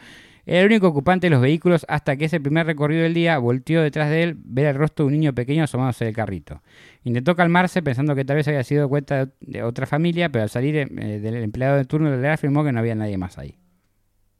Era 0.45 0.59
el 0.59 0.67
único 0.67 0.87
ocupante 0.87 1.25
de 1.25 1.31
los 1.31 1.41
vehículos 1.41 1.83
hasta 1.89 2.17
que 2.17 2.25
ese 2.25 2.39
primer 2.39 2.67
recorrido 2.67 3.01
del 3.01 3.15
día 3.15 3.39
volteó 3.39 3.81
detrás 3.81 4.11
de 4.11 4.21
él 4.21 4.37
ver 4.43 4.67
el 4.67 4.75
rostro 4.75 5.05
de 5.05 5.07
un 5.07 5.13
niño 5.19 5.33
pequeño 5.33 5.63
asomándose 5.63 6.05
del 6.05 6.13
carrito. 6.15 6.61
Intentó 7.03 7.35
calmarse 7.35 7.81
pensando 7.81 8.13
que 8.13 8.25
tal 8.25 8.35
vez 8.35 8.47
había 8.47 8.63
sido 8.63 8.87
cuenta 8.89 9.25
de, 9.25 9.31
de 9.39 9.63
otra 9.63 9.87
familia, 9.87 10.29
pero 10.29 10.43
al 10.43 10.49
salir 10.51 10.75
eh, 10.75 10.85
del 10.85 11.35
empleado 11.37 11.77
de 11.77 11.85
turno 11.85 12.15
le 12.15 12.29
afirmó 12.29 12.63
que 12.63 12.71
no 12.71 12.79
había 12.79 12.93
nadie 12.93 13.17
más 13.17 13.39
ahí. 13.39 13.55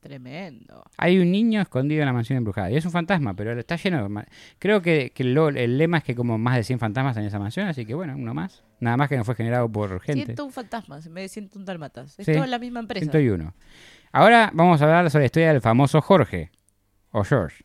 Tremendo. 0.02 0.84
Hay 0.98 1.20
un 1.20 1.32
niño 1.32 1.62
escondido 1.62 2.02
en 2.02 2.08
la 2.08 2.14
mansión 2.14 2.38
embrujada. 2.38 2.72
Y 2.72 2.76
es 2.76 2.86
un 2.86 2.92
fantasma, 2.92 3.34
pero 3.36 3.58
está 3.58 3.76
lleno 3.76 4.10
de... 4.10 4.26
Creo 4.60 4.82
que, 4.82 5.12
que 5.16 5.24
lo- 5.24 5.50
el 5.50 5.78
lema 5.78 6.00
es 6.00 6.04
que 6.04 6.16
como 6.16 6.38
más 6.38 6.56
de 6.58 6.64
100 6.64 6.80
fantasmas 6.80 7.16
en 7.18 7.24
esa 7.26 7.38
mansión, 7.40 7.68
así 7.68 7.86
que 7.86 7.94
bueno, 7.94 8.16
uno 8.18 8.34
más. 8.34 8.64
Nada 8.80 8.98
más 8.98 9.10
que 9.10 9.16
no 9.18 9.24
fue 9.24 9.36
generado 9.36 9.72
por 9.72 10.00
gente. 10.02 10.26
Siento 10.26 10.44
un 10.46 10.52
fantasma, 10.52 10.98
en 11.06 11.14
vez 11.14 11.24
de 11.26 11.30
siento 11.30 11.60
un 11.60 11.66
dalmatas. 11.66 12.20
Es 12.20 12.26
Sí. 12.26 12.34
todo 12.34 12.46
la 12.48 12.60
misma 12.60 12.80
empresa. 12.82 13.04
101. 13.12 13.54
Ahora 14.12 14.52
vamos 14.54 14.82
a 14.82 14.86
hablar 14.86 15.10
sobre 15.10 15.24
la 15.24 15.26
historia 15.28 15.54
del 15.54 15.62
famoso 15.62 16.02
Jorge, 16.02 16.52
o 17.12 17.24
George. 17.24 17.64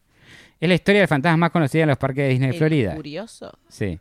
Es 0.61 0.69
la 0.69 0.75
historia 0.75 1.01
del 1.01 1.09
fantasma 1.09 1.37
más 1.37 1.51
conocida 1.51 1.83
en 1.83 1.89
los 1.89 1.99
parques 1.99 2.25
de 2.25 2.29
Disney 2.31 2.51
El 2.51 2.57
Florida. 2.57 2.95
curioso. 2.95 3.59
Sí. 3.69 3.99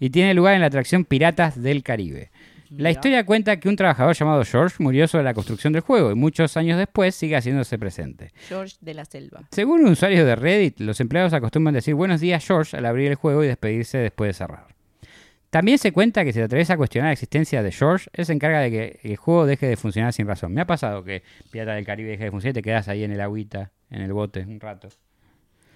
Y 0.00 0.10
tiene 0.10 0.34
lugar 0.34 0.54
en 0.54 0.60
la 0.60 0.66
atracción 0.66 1.04
Piratas 1.04 1.62
del 1.62 1.82
Caribe. 1.84 2.30
La 2.76 2.90
historia 2.90 3.24
cuenta 3.26 3.58
que 3.58 3.68
un 3.68 3.76
trabajador 3.76 4.14
llamado 4.14 4.44
George 4.44 4.76
murió 4.78 5.06
sobre 5.08 5.24
la 5.24 5.34
construcción 5.34 5.72
del 5.72 5.82
juego 5.82 6.10
y 6.10 6.14
muchos 6.14 6.56
años 6.56 6.78
después 6.78 7.14
sigue 7.14 7.36
haciéndose 7.36 7.78
presente. 7.78 8.32
George 8.48 8.76
de 8.80 8.94
la 8.94 9.04
Selva. 9.04 9.42
Según 9.50 9.82
un 9.84 9.92
usuario 9.92 10.24
de 10.24 10.36
Reddit, 10.36 10.80
los 10.80 11.00
empleados 11.00 11.32
acostumbran 11.32 11.74
decir 11.74 11.94
buenos 11.94 12.20
días 12.20 12.44
George 12.46 12.76
al 12.76 12.86
abrir 12.86 13.08
el 13.10 13.16
juego 13.16 13.44
y 13.44 13.46
despedirse 13.48 13.98
después 13.98 14.28
de 14.28 14.34
cerrar. 14.34 14.66
También 15.50 15.76
se 15.76 15.92
cuenta 15.92 16.24
que 16.24 16.32
si 16.32 16.38
te 16.38 16.44
atreves 16.44 16.70
a 16.70 16.78
cuestionar 16.78 17.08
la 17.08 17.12
existencia 17.12 17.62
de 17.62 17.72
George, 17.72 18.08
él 18.14 18.24
se 18.24 18.32
encarga 18.32 18.60
de 18.60 18.70
que 18.70 19.00
el 19.02 19.16
juego 19.16 19.44
deje 19.44 19.66
de 19.66 19.76
funcionar 19.76 20.14
sin 20.14 20.26
razón. 20.26 20.54
Me 20.54 20.62
ha 20.62 20.66
pasado 20.66 21.04
que 21.04 21.22
Pirata 21.50 21.74
del 21.74 21.84
Caribe 21.84 22.08
deje 22.10 22.24
de 22.24 22.30
funcionar 22.30 22.52
y 22.52 22.54
te 22.54 22.62
quedas 22.62 22.88
ahí 22.88 23.04
en 23.04 23.12
el 23.12 23.20
agüita, 23.20 23.70
en 23.90 24.00
el 24.00 24.14
bote, 24.14 24.40
un 24.48 24.58
rato. 24.60 24.88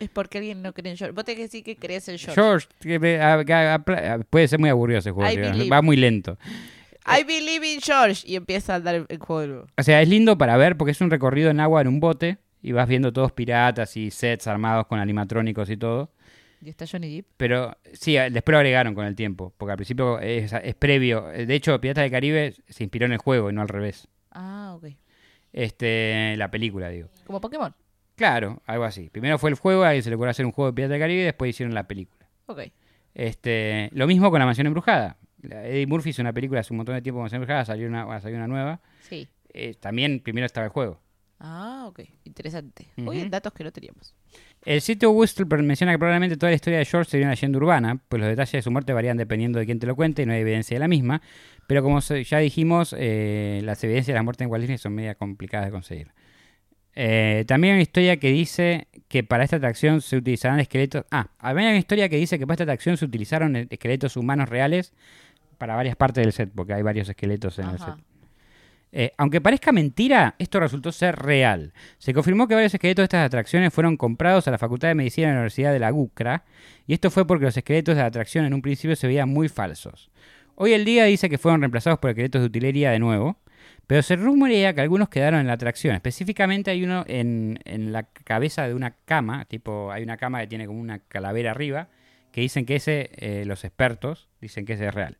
Es 0.01 0.09
porque 0.09 0.39
alguien 0.39 0.63
no 0.63 0.73
cree 0.73 0.93
en 0.93 0.97
George. 0.97 1.13
Vos 1.13 1.25
tenés 1.25 1.37
que 1.37 1.43
decir 1.43 1.63
que 1.65 1.77
crees 1.77 2.09
en 2.09 2.17
George. 2.19 2.35
George, 2.41 2.69
que 2.81 3.19
a- 3.21 3.35
a- 3.35 4.15
a- 4.15 4.19
puede 4.21 4.49
ser 4.49 4.59
muy 4.59 4.71
aburrido 4.71 4.99
ese 5.01 5.11
juego, 5.11 5.31
va 5.71 5.83
muy 5.83 5.97
lento. 5.97 6.39
I 7.07 7.23
believe 7.25 7.67
in 7.67 7.81
George. 7.81 8.23
Y 8.27 8.37
empieza 8.37 8.75
a 8.77 8.81
dar 8.81 9.07
el 9.09 9.19
juego. 9.19 9.67
O 9.77 9.83
sea, 9.83 10.03
es 10.03 10.09
lindo 10.09 10.37
para 10.39 10.57
ver 10.57 10.77
porque 10.77 10.91
es 10.93 11.01
un 11.01 11.11
recorrido 11.11 11.51
en 11.51 11.61
agua 11.61 11.81
en 11.81 11.89
un 11.89 12.01
bote 12.01 12.39
y 12.63 12.73
vas 12.73 12.89
viendo 12.89 13.13
todos 13.13 13.33
piratas 13.33 13.97
y 13.97 14.11
sets 14.11 14.47
armados 14.47 14.87
con 14.87 14.99
animatrónicos 14.99 15.71
y 15.71 15.77
todo. 15.77 16.11
Y 16.63 16.71
está 16.71 16.87
Johnny 16.91 17.15
Depp. 17.17 17.27
Pero 17.37 17.77
sí, 17.93 18.17
a- 18.17 18.31
después 18.31 18.53
lo 18.55 18.59
agregaron 18.59 18.95
con 18.95 19.05
el 19.07 19.15
tiempo, 19.15 19.53
porque 19.59 19.73
al 19.73 19.77
principio 19.77 20.19
es, 20.21 20.53
es 20.53 20.75
previo. 20.75 21.23
De 21.27 21.55
hecho, 21.55 21.79
Piratas 21.81 22.03
del 22.03 22.11
Caribe 22.11 22.55
se 22.67 22.83
inspiró 22.83 23.07
en 23.07 23.13
el 23.13 23.19
juego 23.19 23.51
y 23.51 23.53
no 23.53 23.61
al 23.63 23.69
revés. 23.69 24.09
Ah, 24.33 24.73
ok. 24.77 24.87
Este, 25.53 26.35
la 26.37 26.51
película, 26.51 26.89
digo. 26.89 27.09
Como 27.27 27.41
Pokémon. 27.41 27.75
Claro, 28.17 28.63
algo 28.67 28.85
así. 28.85 29.11
Primero 29.11 29.39
fue 29.39 29.51
el 29.51 29.57
juego, 29.57 29.85
a 29.85 29.89
alguien 29.89 30.03
se 30.03 30.09
le 30.11 30.17
ocurrió 30.17 30.31
hacer 30.31 30.47
un 30.47 30.53
juego 30.53 30.71
de 30.71 30.75
Piratas 30.75 30.93
del 30.93 31.01
Caribe 31.01 31.21
y 31.21 31.25
después 31.25 31.51
hicieron 31.51 31.75
la 31.75 31.87
película. 31.87 32.27
Ok. 32.47 32.61
Este, 33.15 33.91
lo 33.93 34.07
mismo 34.07 34.31
con 34.31 34.39
La 34.41 34.47
Mansión 34.47 34.67
Embrujada. 34.67 35.17
Eddie 35.51 35.87
Murphy 35.87 36.11
hizo 36.11 36.23
una 36.23 36.33
película 36.33 36.61
hace 36.61 36.73
un 36.73 36.79
montón 36.79 36.95
de 36.95 37.03
tiempo 37.03 37.21
con 37.21 37.33
Embrujada, 37.33 37.65
salió 37.65 37.89
una, 37.89 38.21
salir 38.21 38.37
una 38.37 38.49
nueva. 38.49 38.81
Sí. 39.01 39.29
Eh, 39.53 39.75
también 39.79 40.21
primero 40.21 40.47
estaba 40.47 40.67
el 40.67 40.73
juego. 40.73 41.01
Ah, 41.39 41.85
ok. 41.89 42.01
Interesante. 42.25 42.87
Ujú. 42.97 43.11
Oye, 43.11 43.29
datos 43.29 43.53
que 43.53 43.65
no 43.65 43.73
teníamos. 43.73 44.15
El 44.65 44.81
sitio 44.81 45.11
Whistle 45.11 45.47
menciona 45.63 45.93
que 45.93 45.99
probablemente 45.99 46.37
toda 46.37 46.51
la 46.51 46.57
historia 46.57 46.79
de 46.79 46.85
George 46.85 47.11
sería 47.11 47.27
una 47.27 47.35
leyenda 47.35 47.59
urbana, 47.59 48.01
pues 48.09 48.21
los 48.21 48.29
detalles 48.29 48.53
de 48.53 48.63
su 48.63 48.71
muerte 48.71 48.93
varían 48.93 49.17
dependiendo 49.17 49.59
de 49.59 49.67
quién 49.67 49.79
te 49.79 49.87
lo 49.87 49.95
cuente 49.95 50.23
y 50.23 50.27
no 50.27 50.33
hay 50.33 50.41
evidencia 50.41 50.75
de 50.75 50.81
la 50.81 50.89
misma. 50.89 51.23
Pero 51.67 51.83
como 51.83 52.01
ya 52.01 52.39
dijimos, 52.39 52.95
eh, 52.99 53.61
las 53.65 53.83
evidencias 53.85 54.09
de 54.09 54.15
la 54.15 54.23
muerte 54.23 54.45
en 54.45 54.51
Walt 54.51 54.63
Disney 54.63 54.79
son 54.79 54.95
media 54.95 55.15
complicadas 55.15 55.67
de 55.67 55.73
conseguir. 55.73 56.09
Eh, 56.99 57.45
también 57.47 57.73
hay 57.73 57.77
una 57.77 57.83
historia 57.83 58.17
que 58.17 58.31
dice 58.31 58.89
que 59.09 59.23
para 59.23 59.45
esta 59.45 59.57
atracción 59.57 60.01
se 60.01 60.17
utilizarán 60.17 60.59
esqueletos. 60.61 61.05
Ah, 61.11 61.29
también 61.39 61.69
hay 61.69 61.75
una 61.75 61.79
historia 61.79 62.09
que 62.09 62.17
dice 62.17 62.39
que 62.39 62.47
para 62.47 62.55
esta 62.55 62.65
atracción 62.65 62.97
se 62.97 63.05
utilizaron 63.05 63.55
esqueletos 63.55 64.17
humanos 64.17 64.49
reales 64.49 64.95
para 65.57 65.75
varias 65.77 65.97
partes 65.97 66.25
del 66.25 66.33
set, 66.33 66.51
porque 66.55 66.75
hay 66.75 66.83
varios 66.83 67.09
esqueletos 67.09 67.59
en 67.59 67.69
el 67.69 67.79
set. 67.79 67.95
Eh, 68.93 69.13
aunque 69.19 69.41
parezca 69.41 69.73
mentira, 69.73 70.37
esto 70.39 70.59
resultó 70.61 70.91
ser 70.93 71.17
real. 71.17 71.73
Se 71.99 72.15
confirmó 72.15 72.49
que 72.49 72.55
varios 72.55 72.73
esqueletos 72.73 73.03
de 73.03 73.05
estas 73.05 73.27
atracciones 73.27 73.75
fueron 73.75 73.97
comprados 73.97 74.49
a 74.49 74.51
la 74.51 74.59
Facultad 74.59 74.89
de 74.89 74.95
Medicina 74.95 75.27
de 75.27 75.33
la 75.35 75.41
Universidad 75.41 75.73
de 75.73 75.79
la 75.81 75.93
UCRA, 75.93 76.45
y 76.87 76.95
esto 76.95 77.11
fue 77.11 77.27
porque 77.27 77.45
los 77.45 77.57
esqueletos 77.57 77.95
de 77.95 78.01
la 78.01 78.07
atracción 78.07 78.45
en 78.45 78.55
un 78.55 78.63
principio 78.63 78.97
se 78.97 79.07
veían 79.07 79.29
muy 79.29 79.49
falsos. 79.49 80.11
Hoy 80.55 80.73
el 80.73 80.85
día 80.85 81.05
dice 81.05 81.29
que 81.29 81.37
fueron 81.37 81.61
reemplazados 81.61 81.99
por 81.99 82.11
esqueletos 82.11 82.41
de 82.41 82.47
utilería 82.47 82.91
de 82.91 82.99
nuevo, 82.99 83.39
pero 83.87 84.03
se 84.03 84.17
rumorea 84.17 84.73
que 84.73 84.81
algunos 84.81 85.09
quedaron 85.09 85.41
en 85.41 85.47
la 85.47 85.53
atracción. 85.53 85.95
Específicamente 85.95 86.71
hay 86.71 86.83
uno 86.83 87.05
en, 87.07 87.59
en 87.65 87.93
la 87.93 88.05
cabeza 88.05 88.67
de 88.67 88.75
una 88.75 88.97
cama, 89.05 89.45
tipo, 89.45 89.93
hay 89.93 90.03
una 90.03 90.17
cama 90.17 90.41
que 90.41 90.47
tiene 90.47 90.67
como 90.67 90.81
una 90.81 91.01
calavera 91.01 91.51
arriba, 91.51 91.89
que 92.33 92.41
dicen 92.41 92.67
que 92.67 92.77
ese, 92.77 93.11
eh, 93.17 93.45
los 93.47 93.65
expertos, 93.65 94.29
dicen 94.41 94.65
que 94.65 94.75
ese 94.75 94.87
es 94.87 94.95
real. 94.95 95.19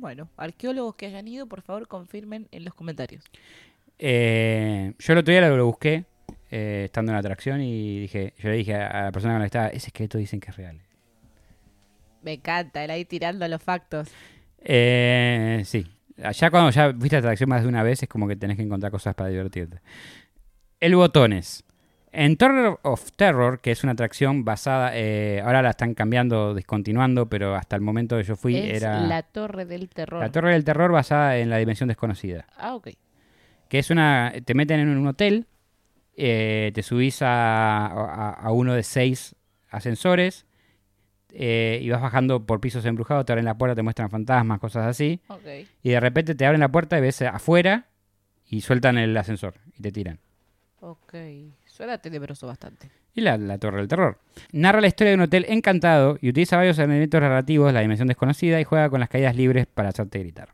Bueno, 0.00 0.28
arqueólogos 0.36 0.94
que 0.94 1.06
hayan 1.06 1.26
ido, 1.26 1.46
por 1.46 1.62
favor, 1.62 1.88
confirmen 1.88 2.46
en 2.52 2.64
los 2.64 2.72
comentarios. 2.74 3.24
Eh, 3.98 4.94
yo 4.98 5.12
el 5.12 5.18
otro 5.18 5.32
día 5.32 5.48
lo, 5.48 5.66
busqué, 5.66 6.04
eh, 6.50 6.82
estando 6.84 7.10
en 7.10 7.14
la 7.14 7.20
atracción, 7.20 7.60
y 7.60 8.00
dije, 8.00 8.34
yo 8.38 8.48
le 8.50 8.56
dije 8.56 8.74
a 8.74 9.04
la 9.04 9.12
persona 9.12 9.34
con 9.34 9.40
la 9.40 9.44
que 9.46 9.48
estaba, 9.48 9.68
ese 9.68 9.88
esqueleto 9.88 10.18
dicen 10.18 10.38
que 10.38 10.50
es 10.50 10.56
real. 10.56 10.80
Me 12.22 12.34
encanta, 12.34 12.84
él 12.84 12.90
ahí 12.92 13.04
tirando 13.04 13.46
los 13.48 13.60
factos. 13.60 14.08
Eh, 14.60 15.62
sí. 15.64 15.86
Ya 16.16 16.50
cuando 16.50 16.70
ya 16.70 16.88
viste 16.88 17.16
la 17.16 17.20
atracción 17.20 17.48
más 17.48 17.62
de 17.62 17.68
una 17.68 17.82
vez 17.82 18.02
es 18.02 18.08
como 18.08 18.26
que 18.26 18.36
tenés 18.36 18.56
que 18.56 18.62
encontrar 18.62 18.90
cosas 18.90 19.14
para 19.14 19.30
divertirte. 19.30 19.80
El 20.80 20.94
botones. 20.94 21.64
En 22.20 22.36
Tower 22.36 22.78
of 22.82 23.12
Terror, 23.12 23.60
que 23.60 23.70
es 23.70 23.84
una 23.84 23.92
atracción 23.92 24.44
basada, 24.44 24.90
eh, 24.94 25.40
ahora 25.44 25.62
la 25.62 25.70
están 25.70 25.94
cambiando, 25.94 26.52
descontinuando, 26.54 27.28
pero 27.28 27.54
hasta 27.54 27.76
el 27.76 27.82
momento 27.82 28.16
que 28.16 28.24
yo 28.24 28.34
fui 28.34 28.56
es 28.56 28.82
era 28.82 29.00
la 29.06 29.22
torre 29.22 29.64
del 29.66 29.88
terror. 29.88 30.20
la 30.20 30.32
Torre 30.32 30.52
del 30.52 30.64
Terror 30.64 30.90
basada 30.90 31.38
en 31.38 31.48
la 31.48 31.58
dimensión 31.58 31.86
desconocida. 31.88 32.46
Ah, 32.56 32.74
ok. 32.74 32.88
Que 33.68 33.78
es 33.78 33.90
una, 33.90 34.32
te 34.44 34.54
meten 34.54 34.80
en 34.80 34.88
un 34.88 35.06
hotel, 35.06 35.46
eh, 36.16 36.72
te 36.74 36.82
subís 36.82 37.22
a, 37.22 37.86
a- 37.86 38.30
a 38.32 38.50
uno 38.50 38.74
de 38.74 38.82
seis 38.82 39.36
ascensores 39.70 40.44
eh, 41.30 41.78
y 41.82 41.88
vas 41.90 42.00
bajando 42.02 42.46
por 42.46 42.60
pisos 42.60 42.84
embrujados, 42.84 43.26
te 43.26 43.32
abren 43.32 43.44
la 43.44 43.56
puerta, 43.56 43.76
te 43.76 43.82
muestran 43.82 44.10
fantasmas, 44.10 44.58
cosas 44.58 44.86
así. 44.86 45.20
Ok. 45.28 45.46
Y 45.84 45.90
de 45.90 46.00
repente 46.00 46.34
te 46.34 46.46
abren 46.46 46.60
la 46.60 46.70
puerta 46.72 46.98
y 46.98 47.00
ves 47.00 47.22
afuera 47.22 47.86
y 48.46 48.62
sueltan 48.62 48.98
el 48.98 49.16
ascensor 49.16 49.54
y 49.76 49.82
te 49.82 49.92
tiran. 49.92 50.18
Ok. 50.80 51.14
Suena 51.78 51.96
tenebroso 51.96 52.48
bastante. 52.48 52.90
Y 53.14 53.20
la, 53.20 53.38
la 53.38 53.56
Torre 53.56 53.78
del 53.78 53.86
Terror. 53.86 54.18
Narra 54.50 54.80
la 54.80 54.88
historia 54.88 55.12
de 55.12 55.14
un 55.14 55.20
hotel 55.20 55.46
encantado 55.48 56.18
y 56.20 56.28
utiliza 56.28 56.56
varios 56.56 56.76
elementos 56.80 57.20
narrativos, 57.20 57.72
la 57.72 57.82
dimensión 57.82 58.08
desconocida 58.08 58.60
y 58.60 58.64
juega 58.64 58.90
con 58.90 58.98
las 58.98 59.08
caídas 59.08 59.36
libres 59.36 59.66
para 59.66 59.90
hacerte 59.90 60.18
gritar. 60.18 60.48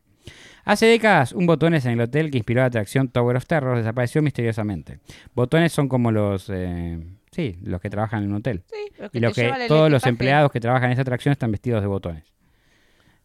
Hace 0.65 0.85
décadas, 0.85 1.31
un 1.31 1.47
botones 1.47 1.83
en 1.87 1.93
el 1.93 2.01
hotel 2.01 2.29
que 2.29 2.37
inspiró 2.37 2.61
la 2.61 2.67
atracción 2.67 3.07
Tower 3.07 3.37
of 3.37 3.47
Terror 3.47 3.75
desapareció 3.75 4.21
misteriosamente. 4.21 4.99
Botones 5.33 5.71
son 5.71 5.89
como 5.89 6.11
los, 6.11 6.47
eh, 6.53 6.99
sí, 7.31 7.57
los 7.63 7.81
que 7.81 7.89
trabajan 7.89 8.21
en 8.21 8.29
un 8.29 8.35
hotel. 8.35 8.61
Sí, 8.69 8.93
los 8.99 9.09
que 9.09 9.17
Y 9.17 9.21
lo 9.21 9.31
que 9.33 9.65
todos 9.67 9.89
los 9.89 10.05
empleados 10.05 10.51
que 10.51 10.59
trabajan 10.59 10.89
en 10.89 10.91
esa 10.91 11.01
atracción 11.01 11.31
están 11.31 11.51
vestidos 11.51 11.81
de 11.81 11.87
botones. 11.87 12.23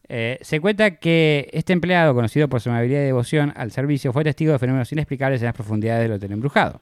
Eh, 0.08 0.38
se 0.40 0.58
cuenta 0.58 0.96
que 0.96 1.50
este 1.52 1.74
empleado, 1.74 2.14
conocido 2.14 2.48
por 2.48 2.62
su 2.62 2.70
amabilidad 2.70 3.02
y 3.02 3.04
devoción 3.04 3.52
al 3.56 3.70
servicio, 3.72 4.10
fue 4.14 4.24
testigo 4.24 4.52
de 4.52 4.58
fenómenos 4.58 4.90
inexplicables 4.90 5.42
en 5.42 5.46
las 5.46 5.54
profundidades 5.54 6.04
del 6.04 6.12
hotel 6.12 6.32
embrujado. 6.32 6.80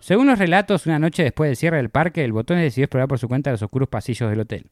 Según 0.00 0.26
los 0.28 0.38
relatos, 0.38 0.86
una 0.86 0.98
noche 0.98 1.22
después 1.24 1.48
del 1.48 1.56
cierre 1.56 1.78
del 1.78 1.90
parque, 1.90 2.24
el 2.24 2.32
Botones 2.32 2.62
decidió 2.62 2.84
explorar 2.84 3.08
por 3.08 3.18
su 3.18 3.28
cuenta 3.28 3.50
los 3.50 3.62
oscuros 3.62 3.88
pasillos 3.88 4.30
del 4.30 4.40
hotel. 4.40 4.66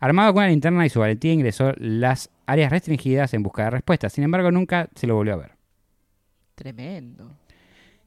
Armado 0.00 0.32
con 0.32 0.42
una 0.42 0.48
linterna 0.50 0.84
y 0.84 0.88
su 0.88 0.98
valentía 0.98 1.32
ingresó 1.32 1.72
las 1.76 2.30
áreas 2.46 2.70
restringidas 2.72 3.32
en 3.34 3.42
busca 3.44 3.64
de 3.64 3.70
respuestas. 3.70 4.12
Sin 4.12 4.24
embargo, 4.24 4.50
nunca 4.50 4.88
se 4.96 5.06
lo 5.06 5.14
volvió 5.14 5.34
a 5.34 5.36
ver. 5.36 5.52
Tremendo. 6.56 7.36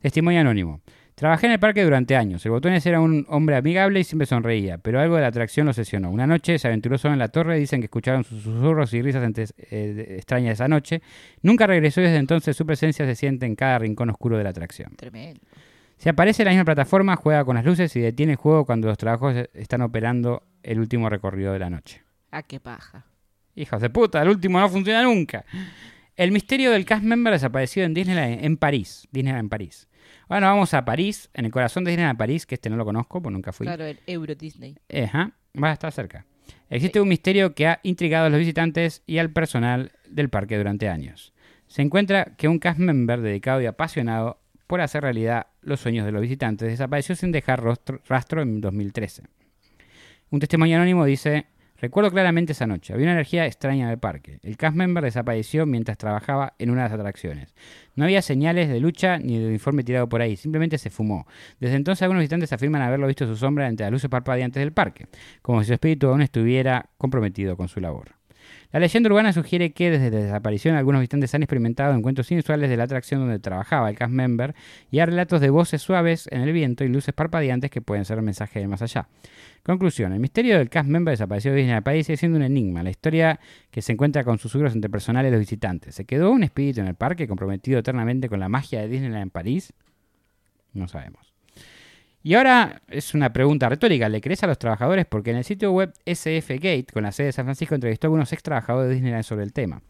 Testimonio 0.01 0.41
anónimo. 0.41 0.81
Trabajé 1.15 1.45
en 1.45 1.53
el 1.53 1.59
parque 1.59 1.81
durante 1.85 2.17
años. 2.17 2.45
El 2.45 2.51
Botones 2.51 2.85
era 2.85 2.99
un 2.99 3.25
hombre 3.29 3.55
amigable 3.55 4.01
y 4.01 4.03
siempre 4.03 4.25
sonreía, 4.25 4.77
pero 4.77 4.99
algo 4.99 5.15
de 5.15 5.21
la 5.21 5.27
atracción 5.27 5.65
lo 5.65 5.71
obsesionó. 5.71 6.11
Una 6.11 6.27
noche 6.27 6.59
se 6.59 6.67
aventuró 6.67 6.97
solo 6.97 7.13
en 7.13 7.19
la 7.19 7.29
torre, 7.29 7.57
dicen 7.57 7.79
que 7.79 7.85
escucharon 7.85 8.25
sus 8.25 8.43
susurros 8.43 8.93
y 8.93 9.01
risas 9.01 9.23
entes- 9.23 9.53
eh, 9.71 10.15
extrañas 10.17 10.55
esa 10.55 10.67
noche. 10.67 11.01
Nunca 11.41 11.67
regresó 11.67 12.01
y 12.01 12.03
desde 12.03 12.17
entonces 12.17 12.57
su 12.57 12.65
presencia 12.65 13.05
se 13.05 13.15
siente 13.15 13.45
en 13.45 13.55
cada 13.55 13.79
rincón 13.79 14.09
oscuro 14.09 14.37
de 14.37 14.43
la 14.43 14.49
atracción. 14.49 14.93
Tremendo. 14.97 15.39
Si 15.97 16.09
aparece 16.09 16.43
en 16.43 16.45
la 16.45 16.51
misma 16.51 16.65
plataforma, 16.65 17.15
juega 17.15 17.45
con 17.45 17.55
las 17.55 17.65
luces 17.65 17.95
y 17.95 17.99
detiene 17.99 18.33
el 18.33 18.37
juego 18.37 18.65
cuando 18.65 18.87
los 18.87 18.97
trabajos 18.97 19.35
eh, 19.35 19.49
están 19.53 19.81
operando 19.81 20.43
el 20.63 20.79
último 20.79 21.09
recorrido 21.09 21.53
de 21.53 21.59
la 21.59 21.69
noche. 21.69 22.03
Ah, 22.31 22.43
qué 22.43 22.59
paja. 22.59 23.05
Hijos 23.55 23.81
de 23.81 23.89
puta, 23.89 24.21
el 24.21 24.29
último 24.29 24.59
no 24.59 24.67
funciona 24.69 25.03
nunca. 25.03 25.45
El 26.15 26.31
misterio 26.31 26.71
del 26.71 26.85
cast 26.85 27.03
member 27.03 27.33
desapareció 27.33 27.83
en 27.83 27.93
Disneyland 27.93 28.43
en 28.43 28.57
París. 28.57 29.07
Disneyland 29.11 29.45
en 29.45 29.49
París. 29.49 29.87
Ahora 30.27 30.49
vamos 30.49 30.73
a 30.73 30.83
París, 30.85 31.29
en 31.33 31.45
el 31.45 31.51
corazón 31.51 31.83
de 31.83 31.91
Disneyland 31.91 32.17
París, 32.17 32.45
que 32.45 32.55
este 32.55 32.69
no 32.69 32.77
lo 32.77 32.85
conozco, 32.85 33.21
porque 33.21 33.33
nunca 33.33 33.53
fui. 33.53 33.65
Claro, 33.65 33.85
el 33.85 33.99
Euro 34.07 34.35
Disney. 34.35 34.77
Ajá, 35.03 35.33
va 35.61 35.69
a 35.69 35.73
estar 35.73 35.91
cerca. 35.91 36.25
Existe 36.69 36.99
un 36.99 37.07
misterio 37.07 37.53
que 37.53 37.67
ha 37.67 37.79
intrigado 37.83 38.25
a 38.25 38.29
los 38.29 38.39
visitantes 38.39 39.03
y 39.05 39.17
al 39.17 39.31
personal 39.31 39.91
del 40.09 40.29
parque 40.29 40.57
durante 40.57 40.89
años. 40.89 41.33
Se 41.67 41.81
encuentra 41.81 42.35
que 42.37 42.47
un 42.47 42.59
cast 42.59 42.79
member 42.79 43.21
dedicado 43.21 43.61
y 43.61 43.65
apasionado 43.65 44.39
por 44.67 44.81
hacer 44.81 45.03
realidad 45.03 45.47
los 45.61 45.79
sueños 45.79 46.05
de 46.05 46.11
los 46.11 46.21
visitantes 46.21 46.69
desapareció 46.69 47.15
sin 47.15 47.31
dejar 47.31 47.63
rastro 48.07 48.41
en 48.41 48.61
2013. 48.61 49.23
Un 50.31 50.39
testimonio 50.39 50.77
anónimo 50.77 51.05
dice, 51.05 51.45
recuerdo 51.77 52.09
claramente 52.09 52.53
esa 52.53 52.65
noche, 52.65 52.93
había 52.93 53.05
una 53.05 53.13
energía 53.13 53.45
extraña 53.45 53.85
en 53.85 53.91
el 53.91 53.99
parque. 53.99 54.39
El 54.41 54.57
cast 54.57 54.75
member 54.75 55.03
desapareció 55.03 55.65
mientras 55.65 55.97
trabajaba 55.97 56.53
en 56.57 56.71
una 56.71 56.83
de 56.83 56.89
las 56.89 56.99
atracciones. 56.99 57.53
No 57.95 58.05
había 58.05 58.21
señales 58.21 58.67
de 58.69 58.79
lucha 58.79 59.19
ni 59.19 59.37
de 59.37 59.47
uniforme 59.47 59.83
tirado 59.83 60.09
por 60.09 60.21
ahí, 60.21 60.35
simplemente 60.35 60.77
se 60.77 60.89
fumó. 60.89 61.27
Desde 61.59 61.75
entonces 61.75 62.01
algunos 62.01 62.21
visitantes 62.21 62.51
afirman 62.53 62.81
haberlo 62.81 63.07
visto 63.07 63.27
su 63.27 63.35
sombra 63.35 63.67
entre 63.67 63.85
las 63.85 63.91
luces 63.91 64.09
parpadeantes 64.09 64.61
del 64.61 64.73
parque, 64.73 65.07
como 65.41 65.61
si 65.61 65.67
su 65.67 65.73
espíritu 65.73 66.07
aún 66.07 66.21
estuviera 66.21 66.89
comprometido 66.97 67.55
con 67.55 67.67
su 67.67 67.79
labor. 67.79 68.15
La 68.71 68.79
leyenda 68.79 69.09
urbana 69.09 69.31
sugiere 69.31 69.71
que 69.71 69.91
desde 69.91 70.11
la 70.11 70.17
desaparición 70.17 70.75
algunos 70.75 71.01
visitantes 71.01 71.33
han 71.33 71.43
experimentado 71.43 71.93
encuentros 71.93 72.31
inusuales 72.31 72.69
de 72.69 72.77
la 72.77 72.83
atracción 72.83 73.21
donde 73.21 73.39
trabajaba 73.39 73.89
el 73.89 73.97
cast 73.97 74.11
member 74.11 74.55
y 74.91 74.99
hay 74.99 75.05
relatos 75.05 75.41
de 75.41 75.49
voces 75.49 75.81
suaves 75.81 76.27
en 76.31 76.41
el 76.41 76.51
viento 76.51 76.83
y 76.83 76.89
luces 76.89 77.13
parpadeantes 77.13 77.71
que 77.71 77.81
pueden 77.81 78.05
ser 78.05 78.21
mensajes 78.21 78.61
de 78.61 78.67
más 78.67 78.81
allá. 78.81 79.07
Conclusión, 79.63 80.13
el 80.13 80.19
misterio 80.19 80.57
del 80.57 80.69
cast 80.69 80.89
member 80.89 81.11
desaparecido 81.11 81.55
de 81.55 81.61
Disney 81.61 81.81
País 81.81 82.05
sigue 82.05 82.17
siendo 82.17 82.37
un 82.37 82.43
enigma, 82.43 82.83
la 82.83 82.89
historia 82.89 83.39
que 83.71 83.81
se 83.81 83.93
encuentra 83.93 84.23
con 84.23 84.37
susurros 84.37 84.73
entre 84.73 84.89
personales 84.89 85.29
y 85.29 85.31
los 85.31 85.39
visitantes. 85.39 85.95
¿Se 85.95 86.05
quedó 86.05 86.31
un 86.31 86.43
espíritu 86.43 86.81
en 86.81 86.87
el 86.87 86.95
parque 86.95 87.27
comprometido 87.27 87.79
eternamente 87.79 88.29
con 88.29 88.39
la 88.39 88.49
magia 88.49 88.81
de 88.81 88.87
Disneyland 88.87 89.23
en 89.23 89.29
París? 89.29 89.73
No 90.73 90.87
sabemos. 90.87 91.34
Y 92.25 92.33
ahora 92.33 92.81
es 92.87 93.13
una 93.13 93.31
pregunta 93.31 93.69
retórica, 93.69 94.09
¿le 94.09 94.19
crees 94.19 94.41
a 94.43 94.47
los 94.47 94.57
trabajadores? 94.57 95.05
Porque 95.05 95.29
en 95.29 95.37
el 95.37 95.43
sitio 95.43 95.71
web 95.71 95.93
SF 96.05 96.55
Gate, 96.55 96.87
con 96.91 97.03
la 97.03 97.11
sede 97.11 97.27
de 97.27 97.33
San 97.33 97.45
Francisco, 97.45 97.75
entrevistó 97.75 98.07
a 98.07 98.09
algunos 98.09 98.33
ex 98.33 98.41
trabajadores 98.41 98.89
de 98.89 98.95
Disneyland 98.95 99.23
sobre 99.23 99.43
el 99.43 99.53
tema. 99.53 99.83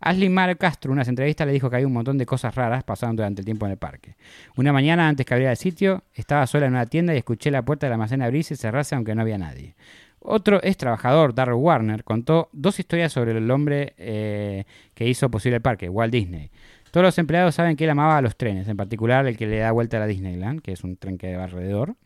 Ashley 0.00 0.30
Mar 0.30 0.56
Castro, 0.56 0.88
en 0.88 0.94
unas 0.94 1.08
entrevistas, 1.08 1.46
le 1.46 1.52
dijo 1.52 1.68
que 1.68 1.76
había 1.76 1.86
un 1.86 1.92
montón 1.92 2.16
de 2.16 2.24
cosas 2.24 2.54
raras 2.54 2.82
pasando 2.82 3.20
durante 3.20 3.42
el 3.42 3.44
tiempo 3.44 3.66
en 3.66 3.72
el 3.72 3.76
parque. 3.76 4.16
Una 4.56 4.72
mañana, 4.72 5.06
antes 5.06 5.26
que 5.26 5.34
abriera 5.34 5.50
el 5.50 5.58
sitio, 5.58 6.04
estaba 6.14 6.46
sola 6.46 6.64
en 6.64 6.72
una 6.72 6.86
tienda 6.86 7.12
y 7.12 7.18
escuché 7.18 7.50
la 7.50 7.62
puerta 7.62 7.84
del 7.84 7.92
almacén 7.92 8.22
abrirse 8.22 8.54
y 8.54 8.56
cerrarse 8.56 8.94
aunque 8.94 9.14
no 9.14 9.20
había 9.20 9.36
nadie. 9.36 9.74
Otro 10.18 10.60
ex 10.62 10.78
trabajador, 10.78 11.34
Darrell 11.34 11.56
Warner, 11.56 12.04
contó 12.04 12.48
dos 12.52 12.80
historias 12.80 13.12
sobre 13.12 13.32
el 13.32 13.50
hombre 13.50 13.92
eh, 13.98 14.64
que 14.94 15.06
hizo 15.06 15.30
posible 15.30 15.56
el 15.56 15.62
parque, 15.62 15.90
Walt 15.90 16.10
Disney. 16.10 16.50
Todos 16.92 17.06
los 17.06 17.18
empleados 17.18 17.54
saben 17.54 17.74
que 17.74 17.84
él 17.84 17.90
amaba 17.90 18.18
a 18.18 18.20
los 18.20 18.36
trenes, 18.36 18.68
en 18.68 18.76
particular 18.76 19.26
el 19.26 19.38
que 19.38 19.46
le 19.46 19.60
da 19.60 19.72
vuelta 19.72 19.96
a 19.96 20.00
la 20.00 20.06
Disneyland, 20.06 20.60
que 20.60 20.72
es 20.72 20.84
un 20.84 20.98
tren 20.98 21.16
que 21.16 21.34
va 21.34 21.44
alrededor. 21.44 21.96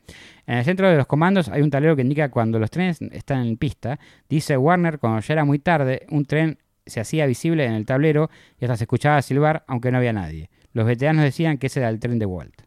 En 0.47 0.59
el 0.59 0.65
centro 0.65 0.89
de 0.89 0.97
los 0.97 1.09
comandos 1.09 1.49
hay 1.49 1.63
un 1.63 1.71
tablero 1.71 1.97
que 1.97 2.03
indica 2.03 2.31
cuando 2.31 2.61
los 2.61 2.71
trenes 2.71 3.03
están 3.03 3.45
en 3.45 3.57
pista. 3.57 3.99
Dice 4.29 4.57
Warner, 4.57 5.01
cuando 5.01 5.19
ya 5.19 5.35
era 5.35 5.45
muy 5.45 5.59
tarde, 5.59 6.07
un 6.09 6.25
tren 6.25 6.59
se 6.87 7.01
hacía 7.01 7.27
visible 7.27 7.65
en 7.65 7.73
el 7.73 7.85
tablero 7.85 8.31
y 8.61 8.65
hasta 8.65 8.77
se 8.77 8.85
escuchaba 8.85 9.21
silbar, 9.23 9.65
aunque 9.67 9.91
no 9.91 9.99
había 9.99 10.13
nadie. 10.13 10.51
Los 10.73 10.87
veteranos 10.87 11.25
decían 11.25 11.59
que 11.59 11.67
ese 11.67 11.81
era 11.81 11.89
el 11.89 11.99
tren 11.99 12.21
de 12.21 12.27
Walt. 12.27 12.63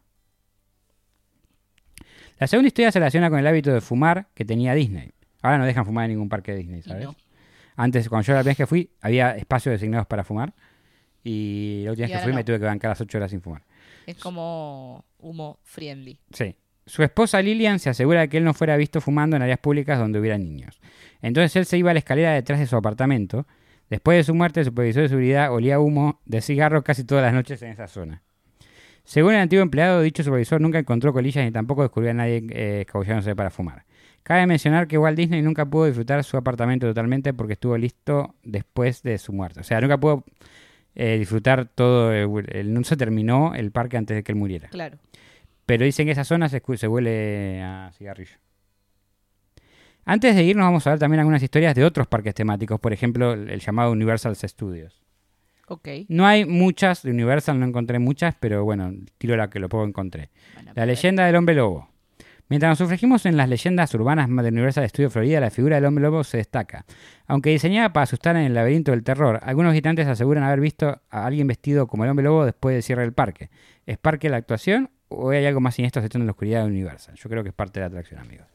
La 2.38 2.46
segunda 2.48 2.66
historia 2.66 2.92
se 2.92 2.98
relaciona 2.98 3.30
con 3.30 3.38
el 3.38 3.46
hábito 3.46 3.72
de 3.72 3.80
fumar 3.80 4.28
que 4.34 4.44
tenía 4.44 4.74
Disney. 4.74 5.10
Ahora 5.40 5.56
no 5.56 5.64
dejan 5.64 5.86
fumar 5.86 6.04
en 6.04 6.10
ningún 6.10 6.28
parque 6.28 6.52
de 6.52 6.58
Disney, 6.58 6.82
¿sabes? 6.82 7.02
no. 7.02 7.16
Antes, 7.76 8.10
cuando 8.10 8.26
yo 8.26 8.34
la 8.34 8.40
primera 8.40 8.50
vez 8.50 8.56
que 8.58 8.66
fui, 8.66 8.90
había 9.00 9.34
espacios 9.38 9.72
designados 9.72 10.06
para 10.06 10.22
fumar. 10.22 10.52
Y 11.22 11.82
la 11.84 11.90
última 11.90 12.08
vez 12.08 12.16
que 12.16 12.22
fui 12.22 12.32
me 12.32 12.44
tuve 12.44 12.58
que 12.58 12.64
bancar 12.64 12.90
las 12.90 13.00
8 13.00 13.18
horas 13.18 13.30
sin 13.30 13.40
fumar. 13.40 13.62
Es 14.06 14.16
como 14.16 15.04
humo 15.18 15.58
friendly. 15.62 16.18
Sí. 16.32 16.56
Su 16.86 17.02
esposa 17.02 17.40
Lilian 17.40 17.78
se 17.78 17.90
asegura 17.90 18.20
de 18.20 18.28
que 18.28 18.38
él 18.38 18.44
no 18.44 18.54
fuera 18.54 18.76
visto 18.76 19.00
fumando 19.00 19.36
en 19.36 19.42
áreas 19.42 19.58
públicas 19.58 19.98
donde 19.98 20.18
hubiera 20.18 20.38
niños. 20.38 20.80
Entonces 21.22 21.54
él 21.56 21.66
se 21.66 21.78
iba 21.78 21.90
a 21.90 21.94
la 21.94 22.00
escalera 22.00 22.32
detrás 22.32 22.58
de 22.58 22.66
su 22.66 22.76
apartamento. 22.76 23.46
Después 23.88 24.18
de 24.18 24.24
su 24.24 24.34
muerte, 24.34 24.60
el 24.60 24.66
supervisor 24.66 25.02
de 25.02 25.08
seguridad 25.08 25.52
olía 25.52 25.78
humo 25.78 26.20
de 26.24 26.40
cigarro 26.40 26.82
casi 26.82 27.04
todas 27.04 27.22
las 27.22 27.34
noches 27.34 27.62
en 27.62 27.70
esa 27.70 27.86
zona. 27.86 28.22
Según 29.04 29.34
el 29.34 29.40
antiguo 29.40 29.62
empleado, 29.62 30.02
dicho 30.02 30.22
supervisor 30.22 30.60
nunca 30.60 30.78
encontró 30.78 31.12
colillas 31.12 31.44
ni 31.44 31.50
tampoco 31.50 31.82
descubrió 31.82 32.10
a 32.10 32.14
nadie 32.14 32.46
eh, 32.50 32.80
escabullándose 32.82 33.34
para 33.34 33.50
fumar. 33.50 33.84
Cabe 34.22 34.46
mencionar 34.46 34.86
que 34.86 34.98
Walt 34.98 35.16
Disney 35.16 35.42
nunca 35.42 35.66
pudo 35.66 35.86
disfrutar 35.86 36.22
su 36.24 36.36
apartamento 36.36 36.86
totalmente 36.86 37.32
porque 37.34 37.54
estuvo 37.54 37.76
listo 37.76 38.34
después 38.44 39.02
de 39.02 39.18
su 39.18 39.32
muerte. 39.32 39.60
O 39.60 39.64
sea, 39.64 39.80
nunca 39.80 39.98
pudo 39.98 40.24
eh, 40.94 41.18
disfrutar 41.18 41.66
todo. 41.66 42.12
el- 42.12 42.56
el- 42.56 42.72
no 42.74 42.82
se 42.84 42.96
terminó 42.96 43.54
el 43.54 43.70
parque 43.70 43.96
antes 43.96 44.16
de 44.16 44.22
que 44.22 44.32
él 44.32 44.36
muriera. 44.38 44.68
Claro. 44.68 44.98
Pero 45.66 45.84
dicen 45.84 46.06
que 46.06 46.12
esa 46.12 46.24
zona 46.24 46.48
se, 46.48 46.62
se 46.76 46.88
huele 46.88 47.62
a 47.62 47.90
cigarrillo. 47.96 48.36
Antes 50.04 50.34
de 50.34 50.42
irnos 50.42 50.64
vamos 50.64 50.86
a 50.86 50.90
ver 50.90 50.98
también 50.98 51.20
algunas 51.20 51.42
historias 51.42 51.74
de 51.74 51.84
otros 51.84 52.06
parques 52.06 52.34
temáticos, 52.34 52.80
por 52.80 52.92
ejemplo 52.92 53.32
el, 53.34 53.60
llamado 53.60 53.92
Universal 53.92 54.34
Studios. 54.34 55.00
Ok. 55.68 55.88
No 56.08 56.26
hay 56.26 56.46
muchas 56.46 57.02
de 57.04 57.10
Universal, 57.12 57.60
no 57.60 57.66
encontré 57.66 58.00
muchas, 58.00 58.34
pero 58.40 58.64
bueno, 58.64 58.92
tiro 59.18 59.36
la 59.36 59.48
que 59.50 59.60
lo 59.60 59.68
poco 59.68 59.84
encontré. 59.84 60.30
Bueno, 60.54 60.72
La 60.74 60.86
leyenda 60.86 61.26
del 61.26 61.36
hombre 61.36 61.54
lobo. 61.54 61.89
Mientras 62.50 62.70
nos 62.70 62.78
sumergimos 62.78 63.26
en 63.26 63.36
las 63.36 63.48
leyendas 63.48 63.94
urbanas 63.94 64.28
de 64.28 64.48
Universal 64.48 64.88
Studios 64.88 65.12
Florida, 65.12 65.38
la 65.38 65.50
figura 65.50 65.76
del 65.76 65.84
hombre 65.84 66.02
lobo 66.02 66.24
se 66.24 66.38
destaca. 66.38 66.84
Aunque 67.28 67.50
diseñada 67.50 67.92
para 67.92 68.02
asustar 68.02 68.34
en 68.34 68.42
el 68.42 68.54
laberinto 68.54 68.90
del 68.90 69.04
terror, 69.04 69.38
algunos 69.44 69.70
visitantes 69.70 70.08
aseguran 70.08 70.42
haber 70.42 70.58
visto 70.58 71.00
a 71.10 71.26
alguien 71.26 71.46
vestido 71.46 71.86
como 71.86 72.02
el 72.02 72.10
hombre 72.10 72.24
lobo 72.24 72.44
después 72.44 72.74
del 72.74 72.82
cierre 72.82 73.02
del 73.02 73.12
parque. 73.12 73.50
¿Es 73.86 73.98
parque 73.98 74.28
la 74.28 74.38
actuación 74.38 74.90
o 75.06 75.30
hay 75.30 75.46
algo 75.46 75.60
más 75.60 75.76
siniestro 75.76 76.02
en 76.12 76.26
la 76.26 76.32
oscuridad 76.32 76.62
de 76.64 76.66
Universal? 76.70 77.14
Yo 77.14 77.30
creo 77.30 77.44
que 77.44 77.50
es 77.50 77.54
parte 77.54 77.78
de 77.78 77.82
la 77.84 77.86
atracción, 77.86 78.18
amigos. 78.18 78.48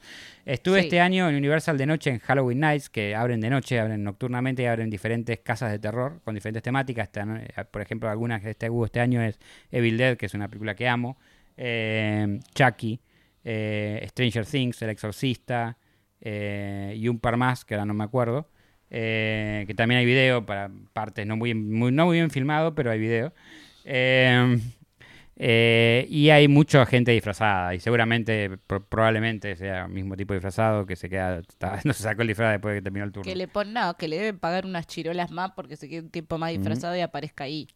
Estuve 0.45 0.81
Sí. 0.81 0.87
este 0.87 0.99
año 0.99 1.29
en 1.29 1.35
Universal 1.37 1.77
de 1.77 1.85
noche 1.85 2.09
en 2.09 2.19
Halloween 2.19 2.59
Nights, 2.59 2.89
que 2.89 3.15
abren 3.15 3.39
de 3.39 3.49
noche, 3.49 3.79
abren 3.79 4.03
nocturnamente 4.03 4.63
y 4.63 4.65
abren 4.65 4.89
diferentes 4.89 5.39
casas 5.39 5.71
de 5.71 5.79
terror 5.79 6.19
con 6.25 6.35
diferentes 6.35 6.61
temáticas. 6.63 7.05
Están, 7.05 7.37
eh, 7.37 7.47
por 7.71 7.81
ejemplo, 7.81 8.09
algunas 8.09 8.41
que 8.41 8.49
este, 8.49 8.69
hubo 8.69 8.83
este 8.83 8.99
año 8.99 9.21
es 9.21 9.39
Evil 9.71 9.97
Dead, 9.97 10.17
que 10.17 10.25
es 10.25 10.33
una 10.33 10.49
película 10.49 10.75
que 10.75 10.85
amo, 10.89 11.17
eh, 11.55 12.39
Chucky, 12.53 12.99
eh, 13.45 14.05
Stranger 14.09 14.45
Things, 14.45 14.81
El 14.81 14.89
Exorcista 14.89 15.77
eh, 16.19 16.93
y 16.97 17.07
un 17.07 17.19
par 17.19 17.37
más 17.37 17.63
que 17.63 17.75
ahora 17.75 17.85
no 17.85 17.93
me 17.93 18.03
acuerdo. 18.03 18.49
eh, 18.91 19.63
que 19.67 19.73
también 19.73 19.99
hay 19.99 20.05
video 20.05 20.45
para 20.45 20.69
partes 20.93 21.25
no 21.25 21.35
muy, 21.37 21.53
muy- 21.53 21.91
no 21.91 22.05
muy 22.05 22.17
bien 22.17 22.29
filmado, 22.29 22.75
pero 22.75 22.91
hay 22.91 22.99
video. 22.99 23.33
Eh, 25.37 26.05
y 26.09 26.29
hay 26.29 26.47
mucha 26.47 26.85
gente 26.85 27.11
disfrazada 27.11 27.75
y 27.75 27.81
seguramente, 27.81 28.57
pro- 28.67 28.85
probablemente 28.85 29.57
sea 29.57 29.83
el 29.83 29.91
mismo 29.91 30.15
tipo 30.15 30.33
de 30.33 30.37
disfrazado 30.39 30.85
que 30.85 30.95
se 30.95 31.09
queda, 31.09 31.39
está- 31.39 31.79
no 31.83 31.91
se 31.91 32.03
sacó 32.03 32.21
el 32.21 32.29
disfraz 32.29 32.53
después 32.53 32.73
de 32.73 32.79
que 32.79 32.83
terminó 32.83 33.03
el 33.05 33.11
turno. 33.11 33.29
Que 33.29 33.35
le 33.35 33.49
pon, 33.49 33.73
no, 33.73 33.97
que 33.97 34.07
le 34.07 34.15
deben 34.17 34.39
pagar 34.39 34.65
unas 34.65 34.87
chirolas 34.87 35.31
más 35.31 35.51
porque 35.51 35.75
se 35.75 35.89
quede 35.89 36.01
un 36.01 36.09
tiempo 36.09 36.37
más 36.37 36.51
disfrazado 36.51 36.95
y 36.95 37.01
aparezca 37.01 37.43
ahí. 37.43 37.67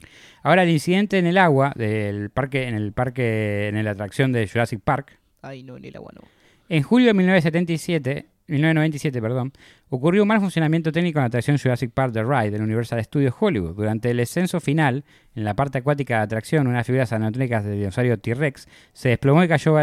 Ahora 0.41 0.63
el 0.63 0.69
incidente 0.69 1.17
en 1.17 1.25
el 1.25 1.37
agua 1.37 1.73
del 1.75 2.29
parque, 2.29 2.65
en 2.69 2.75
el 2.75 2.93
parque, 2.93 3.67
en 3.67 3.83
la 3.83 3.91
atracción 3.91 4.31
de 4.31 4.47
Jurassic 4.47 4.79
Park, 4.81 5.18
Ay, 5.41 5.63
no, 5.63 5.77
en 5.77 5.85
el 5.85 5.95
agua 5.95 6.11
no. 6.15 6.21
En 6.69 6.83
julio 6.83 7.07
de 7.07 7.13
1977, 7.15 8.27
1997, 8.47 9.21
perdón, 9.21 9.53
ocurrió 9.89 10.23
un 10.23 10.27
mal 10.27 10.39
funcionamiento 10.39 10.91
técnico 10.91 11.19
en 11.19 11.23
la 11.23 11.27
atracción 11.27 11.57
Jurassic 11.57 11.91
Park 11.91 12.13
The 12.13 12.23
Ride 12.23 12.51
del 12.51 12.61
Universal 12.61 13.03
Studios 13.03 13.33
Hollywood. 13.39 13.75
Durante 13.75 14.11
el 14.11 14.17
descenso 14.17 14.59
final, 14.59 15.03
en 15.35 15.43
la 15.43 15.55
parte 15.55 15.79
acuática 15.79 16.15
de 16.15 16.19
la 16.19 16.23
atracción, 16.23 16.67
unas 16.67 16.85
figuras 16.85 17.11
anatómicas 17.11 17.63
del 17.63 17.79
dinosaurio 17.79 18.19
T-Rex 18.19 18.67
se 18.93 19.09
desplomó 19.09 19.43
y 19.43 19.47
cayó 19.47 19.75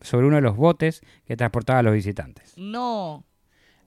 sobre 0.00 0.26
uno 0.26 0.36
de 0.36 0.42
los 0.42 0.56
botes 0.56 1.02
que 1.26 1.36
transportaba 1.36 1.80
a 1.80 1.82
los 1.82 1.94
visitantes. 1.94 2.54
No. 2.56 3.24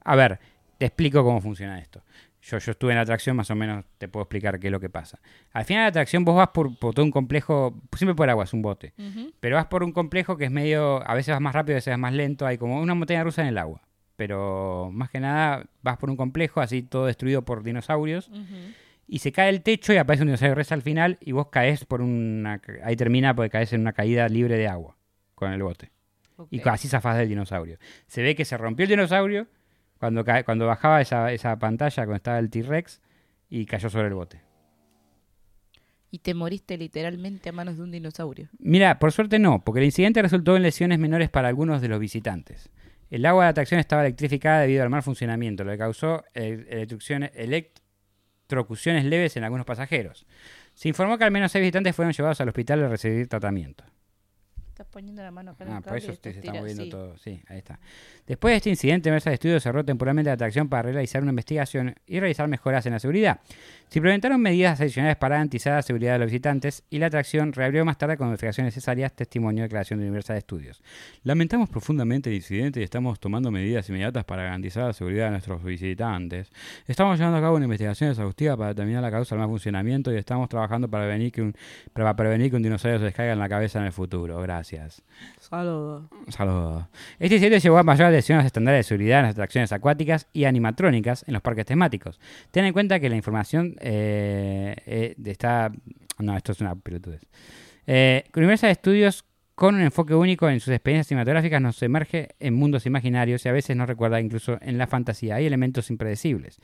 A 0.03 0.15
ver, 0.15 0.39
te 0.77 0.85
explico 0.87 1.23
cómo 1.23 1.39
funciona 1.41 1.79
esto. 1.79 2.03
Yo, 2.45 2.59
yo 2.59 2.71
estuve 2.71 2.91
en 2.91 2.97
la 2.97 3.01
atracción, 3.01 3.35
más 3.35 3.49
o 3.49 3.55
menos 3.55 3.85
te 3.97 4.07
puedo 4.07 4.23
explicar 4.23 4.59
qué 4.59 4.67
es 4.67 4.71
lo 4.71 4.79
que 4.79 4.89
pasa. 4.89 5.19
Al 5.51 5.65
final 5.65 5.81
de 5.81 5.85
la 5.85 5.89
atracción 5.89 6.23
vos 6.23 6.35
vas 6.35 6.49
por, 6.49 6.77
por 6.77 6.93
todo 6.93 7.03
un 7.03 7.11
complejo, 7.11 7.81
siempre 7.97 8.13
por 8.13 8.29
agua, 8.29 8.43
es 8.43 8.53
un 8.53 8.61
bote. 8.61 8.93
Pero 9.39 9.55
vas 9.55 9.65
por 9.65 9.83
un 9.83 9.91
complejo 9.91 10.37
que 10.37 10.45
es 10.45 10.51
medio, 10.51 11.07
a 11.07 11.15
veces 11.15 11.33
vas 11.33 11.41
más 11.41 11.55
rápido, 11.55 11.75
a 11.75 11.77
veces 11.77 11.91
vas 11.91 11.99
más 11.99 12.13
lento, 12.13 12.45
hay 12.45 12.57
como 12.59 12.79
una 12.79 12.93
montaña 12.93 13.23
rusa 13.23 13.41
en 13.41 13.47
el 13.47 13.57
agua. 13.57 13.81
Pero 14.15 14.91
más 14.93 15.09
que 15.09 15.19
nada 15.19 15.65
vas 15.81 15.97
por 15.97 16.09
un 16.09 16.17
complejo 16.17 16.61
así 16.61 16.83
todo 16.83 17.07
destruido 17.07 17.43
por 17.43 17.63
dinosaurios 17.63 18.31
y 19.07 19.19
se 19.19 19.31
cae 19.31 19.49
el 19.49 19.61
techo 19.61 19.93
y 19.93 19.97
aparece 19.97 20.23
un 20.23 20.27
dinosaurio 20.27 20.55
rex 20.55 20.71
al 20.71 20.81
final 20.81 21.17
y 21.21 21.31
vos 21.31 21.47
caes 21.49 21.85
por 21.85 22.01
una... 22.01 22.61
Ahí 22.83 22.95
termina 22.95 23.35
porque 23.35 23.49
caes 23.49 23.73
en 23.73 23.81
una 23.81 23.93
caída 23.93 24.27
libre 24.29 24.57
de 24.57 24.67
agua 24.67 24.97
con 25.33 25.51
el 25.51 25.61
bote. 25.61 25.91
Y 26.49 26.61
así 26.67 26.87
zafás 26.87 27.17
del 27.17 27.29
dinosaurio. 27.29 27.77
Se 28.07 28.21
ve 28.21 28.35
que 28.35 28.45
se 28.45 28.57
rompió 28.57 28.83
el 28.83 28.89
dinosaurio 28.89 29.47
cuando, 29.99 30.23
cuando 30.45 30.67
bajaba 30.67 31.01
esa, 31.01 31.31
esa 31.31 31.57
pantalla, 31.57 32.03
cuando 32.03 32.15
estaba 32.15 32.39
el 32.39 32.49
T-Rex 32.49 33.01
y 33.49 33.65
cayó 33.65 33.89
sobre 33.89 34.07
el 34.07 34.13
bote. 34.13 34.41
Y 36.11 36.19
te 36.19 36.33
moriste 36.33 36.77
literalmente 36.77 37.49
a 37.49 37.51
manos 37.51 37.77
de 37.77 37.83
un 37.83 37.91
dinosaurio. 37.91 38.49
Mira, 38.59 38.99
por 38.99 39.11
suerte 39.11 39.39
no, 39.39 39.63
porque 39.63 39.79
el 39.79 39.85
incidente 39.85 40.21
resultó 40.21 40.55
en 40.55 40.63
lesiones 40.63 40.99
menores 40.99 41.29
para 41.29 41.49
algunos 41.49 41.81
de 41.81 41.89
los 41.89 41.99
visitantes. 41.99 42.69
El 43.09 43.25
agua 43.25 43.43
de 43.45 43.49
atracción 43.49 43.79
estaba 43.79 44.03
electrificada 44.03 44.61
debido 44.61 44.83
al 44.83 44.89
mal 44.89 45.03
funcionamiento, 45.03 45.63
lo 45.63 45.71
que 45.71 45.77
causó 45.77 46.23
eh, 46.33 46.87
electrocuciones 47.35 49.05
leves 49.05 49.37
en 49.37 49.43
algunos 49.43 49.65
pasajeros. 49.65 50.25
Se 50.73 50.87
informó 50.87 51.17
que 51.17 51.23
al 51.23 51.31
menos 51.31 51.51
seis 51.51 51.61
visitantes 51.61 51.95
fueron 51.95 52.13
llevados 52.13 52.41
al 52.41 52.49
hospital 52.49 52.83
a 52.83 52.89
recibir 52.89 53.27
tratamiento. 53.27 53.83
Estás 54.75 54.87
poniendo 54.91 55.23
la 55.23 55.31
mano 55.31 55.51
acá 55.51 55.65
Ah, 55.69 55.79
por 55.79 55.95
eso 55.95 56.11
usted 56.11 56.33
se 56.33 56.39
está 56.39 56.51
moviendo 56.51 56.83
sí. 56.83 56.89
todo. 56.89 57.17
Sí, 57.17 57.41
ahí 57.47 57.59
está. 57.59 57.79
Después 58.27 58.51
de 58.51 58.57
este 58.57 58.69
incidente, 58.71 59.07
Universal 59.07 59.37
Studios 59.37 59.63
cerró 59.63 59.85
temporalmente 59.85 60.27
la 60.27 60.33
atracción 60.33 60.67
para 60.67 60.91
realizar 60.91 61.21
una 61.21 61.31
investigación 61.31 61.95
y 62.05 62.19
realizar 62.19 62.49
mejoras 62.49 62.85
en 62.85 62.91
la 62.91 62.99
seguridad. 62.99 63.39
Se 63.87 63.99
implementaron 63.99 64.41
medidas 64.41 64.81
adicionales 64.81 65.15
para 65.15 65.35
garantizar 65.35 65.75
la 65.75 65.81
seguridad 65.81 66.13
de 66.13 66.19
los 66.19 66.25
visitantes 66.25 66.83
y 66.89 66.99
la 66.99 67.05
atracción 67.05 67.53
reabrió 67.53 67.85
más 67.85 67.97
tarde 67.97 68.17
con 68.17 68.27
modificaciones 68.27 68.75
necesarias, 68.75 69.13
testimonio 69.13 69.61
de 69.61 69.67
declaración 69.69 69.99
de 70.01 70.07
Universal 70.07 70.41
Studios. 70.41 70.83
Lamentamos 71.23 71.69
profundamente 71.69 72.29
el 72.29 72.35
incidente 72.35 72.81
y 72.81 72.83
estamos 72.83 73.17
tomando 73.21 73.51
medidas 73.51 73.87
inmediatas 73.87 74.25
para 74.25 74.43
garantizar 74.43 74.87
la 74.87 74.93
seguridad 74.93 75.27
de 75.27 75.31
nuestros 75.31 75.63
visitantes. 75.63 76.51
Estamos 76.85 77.17
llevando 77.17 77.37
a 77.37 77.41
cabo 77.41 77.55
una 77.55 77.63
investigación 77.63 78.09
exhaustiva 78.09 78.57
para 78.57 78.69
determinar 78.69 79.01
la 79.01 79.11
causa 79.11 79.35
del 79.35 79.39
mal 79.39 79.49
funcionamiento 79.49 80.11
y 80.11 80.17
estamos 80.17 80.49
trabajando 80.49 80.89
para 80.89 81.05
prevenir 81.05 81.31
que 81.31 81.43
un, 81.43 81.55
para 81.93 82.13
prevenir 82.13 82.49
que 82.49 82.57
un 82.57 82.63
dinosaurio 82.63 82.99
se 82.99 83.05
les 83.05 83.15
caiga 83.15 83.31
en 83.31 83.39
la 83.39 83.47
cabeza 83.47 83.79
en 83.79 83.85
el 83.85 83.93
futuro. 83.93 84.41
Gracias. 84.41 84.64
Gracias. 84.71 85.03
Saludos. 85.39 86.09
Saludos. 86.29 86.85
Este 87.19 87.35
incidente 87.35 87.59
llevó 87.59 87.77
a 87.77 87.83
mayor 87.83 88.07
adhesión 88.07 88.37
a 88.37 88.41
los 88.41 88.47
estándares 88.47 88.79
de 88.79 88.83
seguridad 88.83 89.19
en 89.19 89.25
las 89.25 89.31
atracciones 89.33 89.71
acuáticas 89.71 90.27
y 90.33 90.45
animatrónicas 90.45 91.23
en 91.27 91.33
los 91.33 91.41
parques 91.41 91.65
temáticos. 91.65 92.19
Ten 92.51 92.65
en 92.65 92.73
cuenta 92.73 92.99
que 92.99 93.09
la 93.09 93.15
información 93.15 93.75
eh, 93.79 94.75
eh, 94.85 95.15
está... 95.25 95.71
No, 96.19 96.35
esto 96.35 96.53
es 96.53 96.61
una 96.61 96.75
pelotudez. 96.75 97.21
Eh, 97.87 98.23
Universal 98.35 98.73
Studios, 98.75 99.25
con 99.53 99.75
un 99.75 99.81
enfoque 99.81 100.15
único 100.15 100.49
en 100.49 100.59
sus 100.59 100.73
experiencias 100.73 101.07
cinematográficas, 101.07 101.61
nos 101.61 101.81
emerge 101.83 102.29
en 102.39 102.53
mundos 102.53 102.85
imaginarios 102.85 103.45
y 103.45 103.49
a 103.49 103.51
veces 103.51 103.75
nos 103.75 103.87
recuerda 103.87 104.19
incluso 104.19 104.57
en 104.61 104.77
la 104.77 104.87
fantasía. 104.87 105.35
Hay 105.35 105.45
elementos 105.45 105.89
impredecibles. 105.89 106.59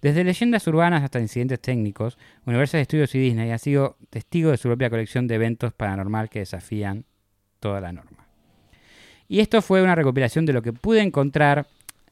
Desde 0.00 0.24
leyendas 0.24 0.66
urbanas 0.66 1.02
hasta 1.02 1.20
incidentes 1.20 1.60
técnicos, 1.60 2.18
Universal 2.44 2.84
Studios 2.84 3.14
y 3.14 3.18
Disney 3.18 3.50
han 3.50 3.58
sido 3.58 3.96
testigos 4.10 4.52
de 4.52 4.56
su 4.58 4.68
propia 4.68 4.90
colección 4.90 5.26
de 5.26 5.36
eventos 5.36 5.72
paranormal 5.72 6.28
que 6.28 6.40
desafían 6.40 7.04
toda 7.60 7.80
la 7.80 7.92
norma. 7.92 8.26
Y 9.28 9.40
esto 9.40 9.60
fue 9.62 9.82
una 9.82 9.94
recopilación 9.94 10.46
de 10.46 10.52
lo 10.52 10.62
que 10.62 10.72
pude 10.72 11.00
encontrar 11.02 11.66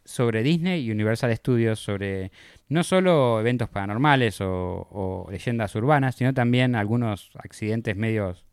sobre 0.04 0.42
Disney 0.42 0.85
y 0.85 0.90
Universal 0.90 1.35
Studios, 1.37 1.78
sobre 1.78 2.30
no 2.68 2.83
solo 2.85 3.40
eventos 3.40 3.68
paranormales 3.68 4.40
o, 4.40 4.87
o 4.90 5.28
leyendas 5.30 5.74
urbanas, 5.76 6.16
sino 6.16 6.35
también 6.35 6.74
algunos 6.74 7.30
accidentes 7.37 7.96
medios 7.96 8.44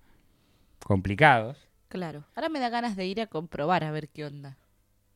complicados. 0.84 1.68
Claro. 1.90 2.24
Ahora 2.36 2.50
me 2.50 2.60
da 2.60 2.70
ganas 2.70 2.96
de 2.96 3.06
ir 3.06 3.20
a 3.20 3.28
comprobar 3.28 3.84
a 3.84 3.92
ver 3.92 4.08
qué 4.10 4.26
onda. 4.26 4.58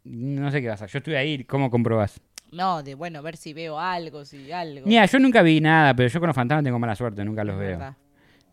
No 0.03 0.51
sé 0.51 0.61
qué 0.61 0.67
pasa. 0.69 0.87
Yo 0.87 0.97
estuve 0.99 1.17
ahí, 1.17 1.43
¿cómo 1.45 1.71
comprobás? 1.71 2.19
No, 2.51 2.83
de 2.83 2.95
bueno, 2.95 3.21
ver 3.23 3.37
si 3.37 3.53
veo 3.53 3.79
algo, 3.79 4.25
si 4.25 4.51
algo. 4.51 4.85
Mira, 4.85 5.05
yo 5.05 5.19
nunca 5.19 5.41
vi 5.41 5.61
nada, 5.61 5.93
pero 5.95 6.09
yo 6.09 6.19
con 6.19 6.27
los 6.27 6.35
fantasmas 6.35 6.63
tengo 6.63 6.79
mala 6.79 6.95
suerte, 6.95 7.23
nunca 7.25 7.43
los 7.43 7.55
Es 7.55 7.59
veo. 7.59 7.69
verdad. 7.69 7.95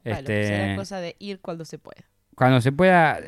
Bueno, 0.05 0.19
Este, 0.19 0.47
será 0.47 0.77
cosa 0.77 0.99
de 1.01 1.17
ir 1.19 1.41
cuando 1.41 1.65
se 1.65 1.79
pueda. 1.79 2.03
Cuando 2.35 2.61
se 2.61 2.73
pueda, 2.73 3.19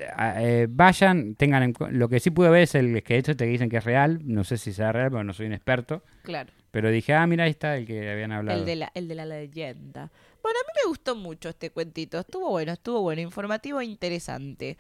eh, 0.40 0.66
vayan, 0.68 1.34
tengan 1.34 1.62
en 1.62 1.74
lo 1.90 2.08
que 2.08 2.20
sí 2.20 2.30
pude 2.30 2.48
ver 2.50 2.62
es 2.62 2.74
el 2.74 2.96
esqueleto 2.96 3.36
te 3.36 3.44
dicen 3.46 3.68
que 3.68 3.76
es 3.78 3.84
real, 3.84 4.20
no 4.24 4.44
sé 4.44 4.56
si 4.56 4.72
será 4.72 4.92
real, 4.92 5.10
porque 5.10 5.24
no 5.24 5.32
soy 5.32 5.46
un 5.46 5.52
experto, 5.52 6.02
Claro. 6.22 6.50
pero 6.70 6.90
dije, 6.90 7.12
ah, 7.14 7.26
mira, 7.26 7.44
ahí 7.44 7.50
está 7.50 7.76
el 7.76 7.86
que 7.86 8.10
habían 8.10 8.32
hablado. 8.32 8.58
El 8.58 8.64
de, 8.64 8.76
la, 8.76 8.90
el 8.94 9.08
de 9.08 9.14
la 9.14 9.26
leyenda. 9.26 10.10
Bueno, 10.42 10.58
a 10.62 10.66
mí 10.66 10.72
me 10.84 10.88
gustó 10.90 11.16
mucho 11.16 11.48
este 11.48 11.70
cuentito. 11.70 12.18
Estuvo 12.18 12.50
bueno, 12.50 12.72
estuvo 12.72 13.00
bueno, 13.00 13.22
informativo 13.22 13.80
e 13.80 13.86
interesante. 13.86 14.76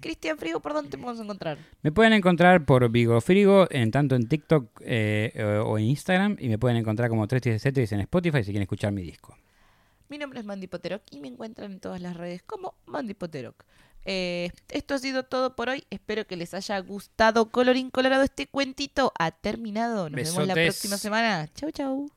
Cristian 0.00 0.38
Frigo, 0.38 0.60
¿por 0.60 0.72
dónde 0.72 0.90
te 0.90 0.98
podemos 0.98 1.20
encontrar? 1.20 1.58
Me 1.82 1.90
pueden 1.90 2.12
encontrar 2.12 2.64
por 2.64 2.88
Vigo 2.90 3.20
Frigo, 3.20 3.66
en 3.70 3.90
tanto 3.90 4.14
en 4.14 4.28
TikTok 4.28 4.80
eh, 4.84 5.32
o 5.64 5.70
o 5.70 5.78
en 5.78 5.84
Instagram, 5.86 6.36
y 6.38 6.48
me 6.48 6.58
pueden 6.58 6.76
encontrar 6.76 7.08
como 7.08 7.26
317 7.26 7.94
en 7.96 8.00
Spotify 8.02 8.38
si 8.44 8.52
quieren 8.52 8.62
escuchar 8.62 8.92
mi 8.92 9.02
disco. 9.02 9.36
Mi 10.10 10.18
nombre 10.18 10.40
es 10.40 10.44
Mandy 10.44 10.66
Poterok 10.66 11.02
y 11.12 11.20
me 11.20 11.28
encuentran 11.28 11.70
en 11.70 11.78
todas 11.78 12.00
las 12.00 12.16
redes 12.16 12.42
como 12.42 12.74
Mandy 12.84 13.14
Poterok. 13.14 13.64
Eh, 14.04 14.50
esto 14.68 14.94
ha 14.94 14.98
sido 14.98 15.22
todo 15.22 15.54
por 15.54 15.68
hoy. 15.68 15.84
Espero 15.88 16.26
que 16.26 16.34
les 16.34 16.52
haya 16.52 16.80
gustado. 16.80 17.50
Colorín 17.50 17.90
colorado, 17.90 18.24
este 18.24 18.48
cuentito 18.48 19.12
ha 19.20 19.30
terminado. 19.30 20.10
Nos 20.10 20.34
vemos 20.34 20.48
la 20.48 20.54
próxima 20.54 20.98
semana. 20.98 21.48
Chau, 21.54 21.70
chau. 21.70 22.10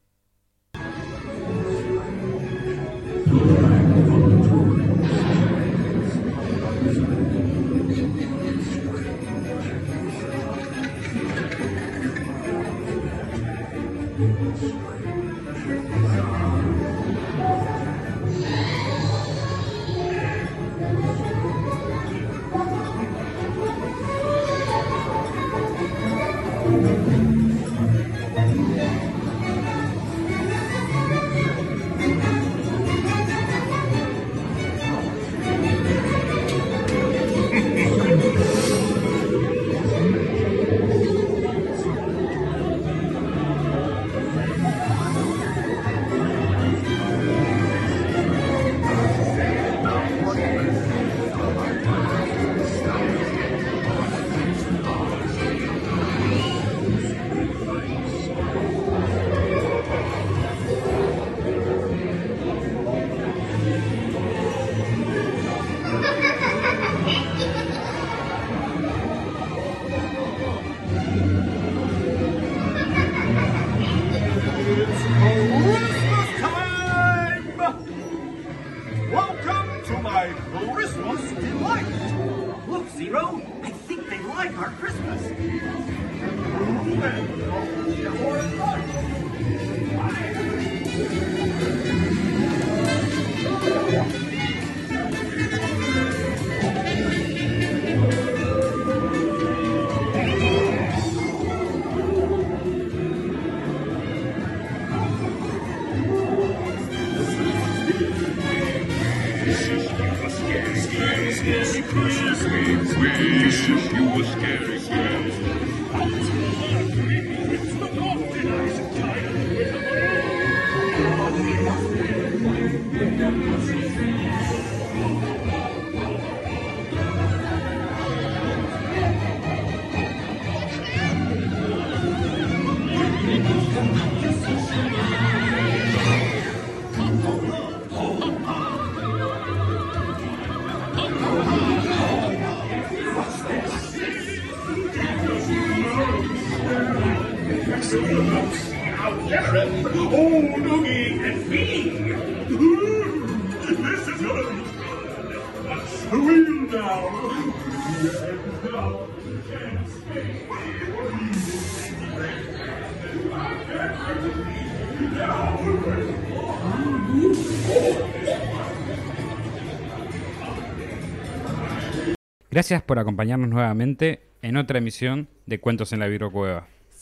Gracias 172.51 172.83
por 172.83 172.99
acompañarnos 172.99 173.49
nuevamente 173.49 174.21
en 174.43 174.57
otra 174.57 174.77
emisión 174.77 175.27
de 175.47 175.59
Cuentos 175.59 175.91
en 175.91 175.99
la 175.99 176.07
Virocueva. 176.07 176.72